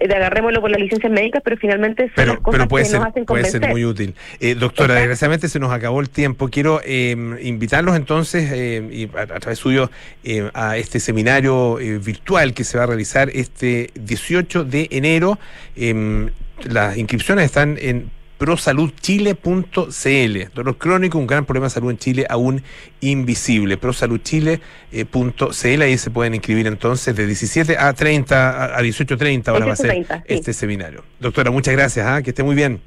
[0.00, 2.90] De agarrémoslo por las licencias médicas, pero finalmente son Pero, las cosas pero puede, que
[2.90, 3.60] ser, nos hacen puede convencer.
[3.62, 4.14] ser muy útil.
[4.40, 4.94] Eh, doctora, Exacto.
[5.00, 6.48] desgraciadamente se nos acabó el tiempo.
[6.48, 9.90] Quiero eh, invitarlos entonces, eh, y a, a través suyo,
[10.24, 15.38] eh, a este seminario eh, virtual que se va a realizar este 18 de enero.
[15.76, 16.30] Em,
[16.64, 20.54] las inscripciones están en prosaludchile.cl.
[20.54, 22.62] Dolor crónico, un gran problema de salud en Chile aún
[23.00, 23.76] invisible.
[23.76, 29.50] Prosaludchile.cl, ahí se pueden inscribir entonces de 17 a 30, a, a 18 a 30
[29.50, 30.34] ahora va a ser 18 a 30, sí.
[30.34, 31.02] este seminario.
[31.20, 32.22] Doctora, muchas gracias, ¿ah?
[32.22, 32.80] que esté muy bien.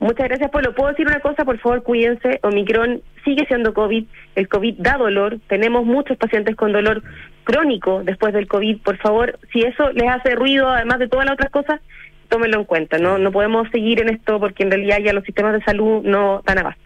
[0.00, 0.74] Muchas gracias, Polo.
[0.74, 1.46] ¿Puedo decir una cosa?
[1.46, 2.38] Por favor, cuídense.
[2.42, 4.04] Omicron sigue siendo COVID.
[4.34, 5.38] El COVID da dolor.
[5.48, 7.02] Tenemos muchos pacientes con dolor
[7.44, 8.82] crónico después del COVID.
[8.82, 11.80] Por favor, si eso les hace ruido, además de todas las otras cosas,
[12.34, 12.98] tómenlo en cuenta.
[12.98, 16.42] No, no podemos seguir en esto porque en realidad ya los sistemas de salud no
[16.44, 16.82] dan abasto.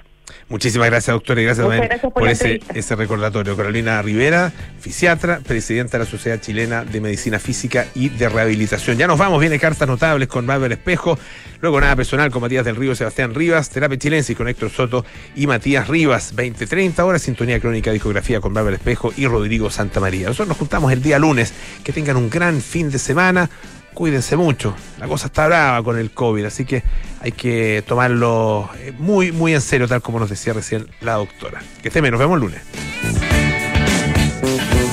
[0.50, 3.56] Muchísimas gracias, doctora, y gracias Muchas también gracias por ese, recordatorio.
[3.56, 8.98] Carolina Rivera, fisiatra, presidenta de la Sociedad Chilena de Medicina Física y de Rehabilitación.
[8.98, 11.18] Ya nos vamos, viene cartas notables con Bárbara Espejo,
[11.62, 15.46] luego nada personal con Matías del Río, Sebastián Rivas, Terapia Chilensis con Héctor Soto y
[15.46, 20.26] Matías Rivas, 20-30 horas, sintonía crónica, discografía con Bárbara Espejo y Rodrigo Santamaría.
[20.26, 23.48] Nosotros nos juntamos el día lunes, que tengan un gran fin de semana.
[23.94, 26.84] Cuídense mucho, la cosa está brava con el COVID, así que
[27.20, 31.60] hay que tomarlo eh, muy, muy en serio, tal como nos decía recién la doctora.
[31.82, 32.62] Que esté bien, nos vemos el lunes.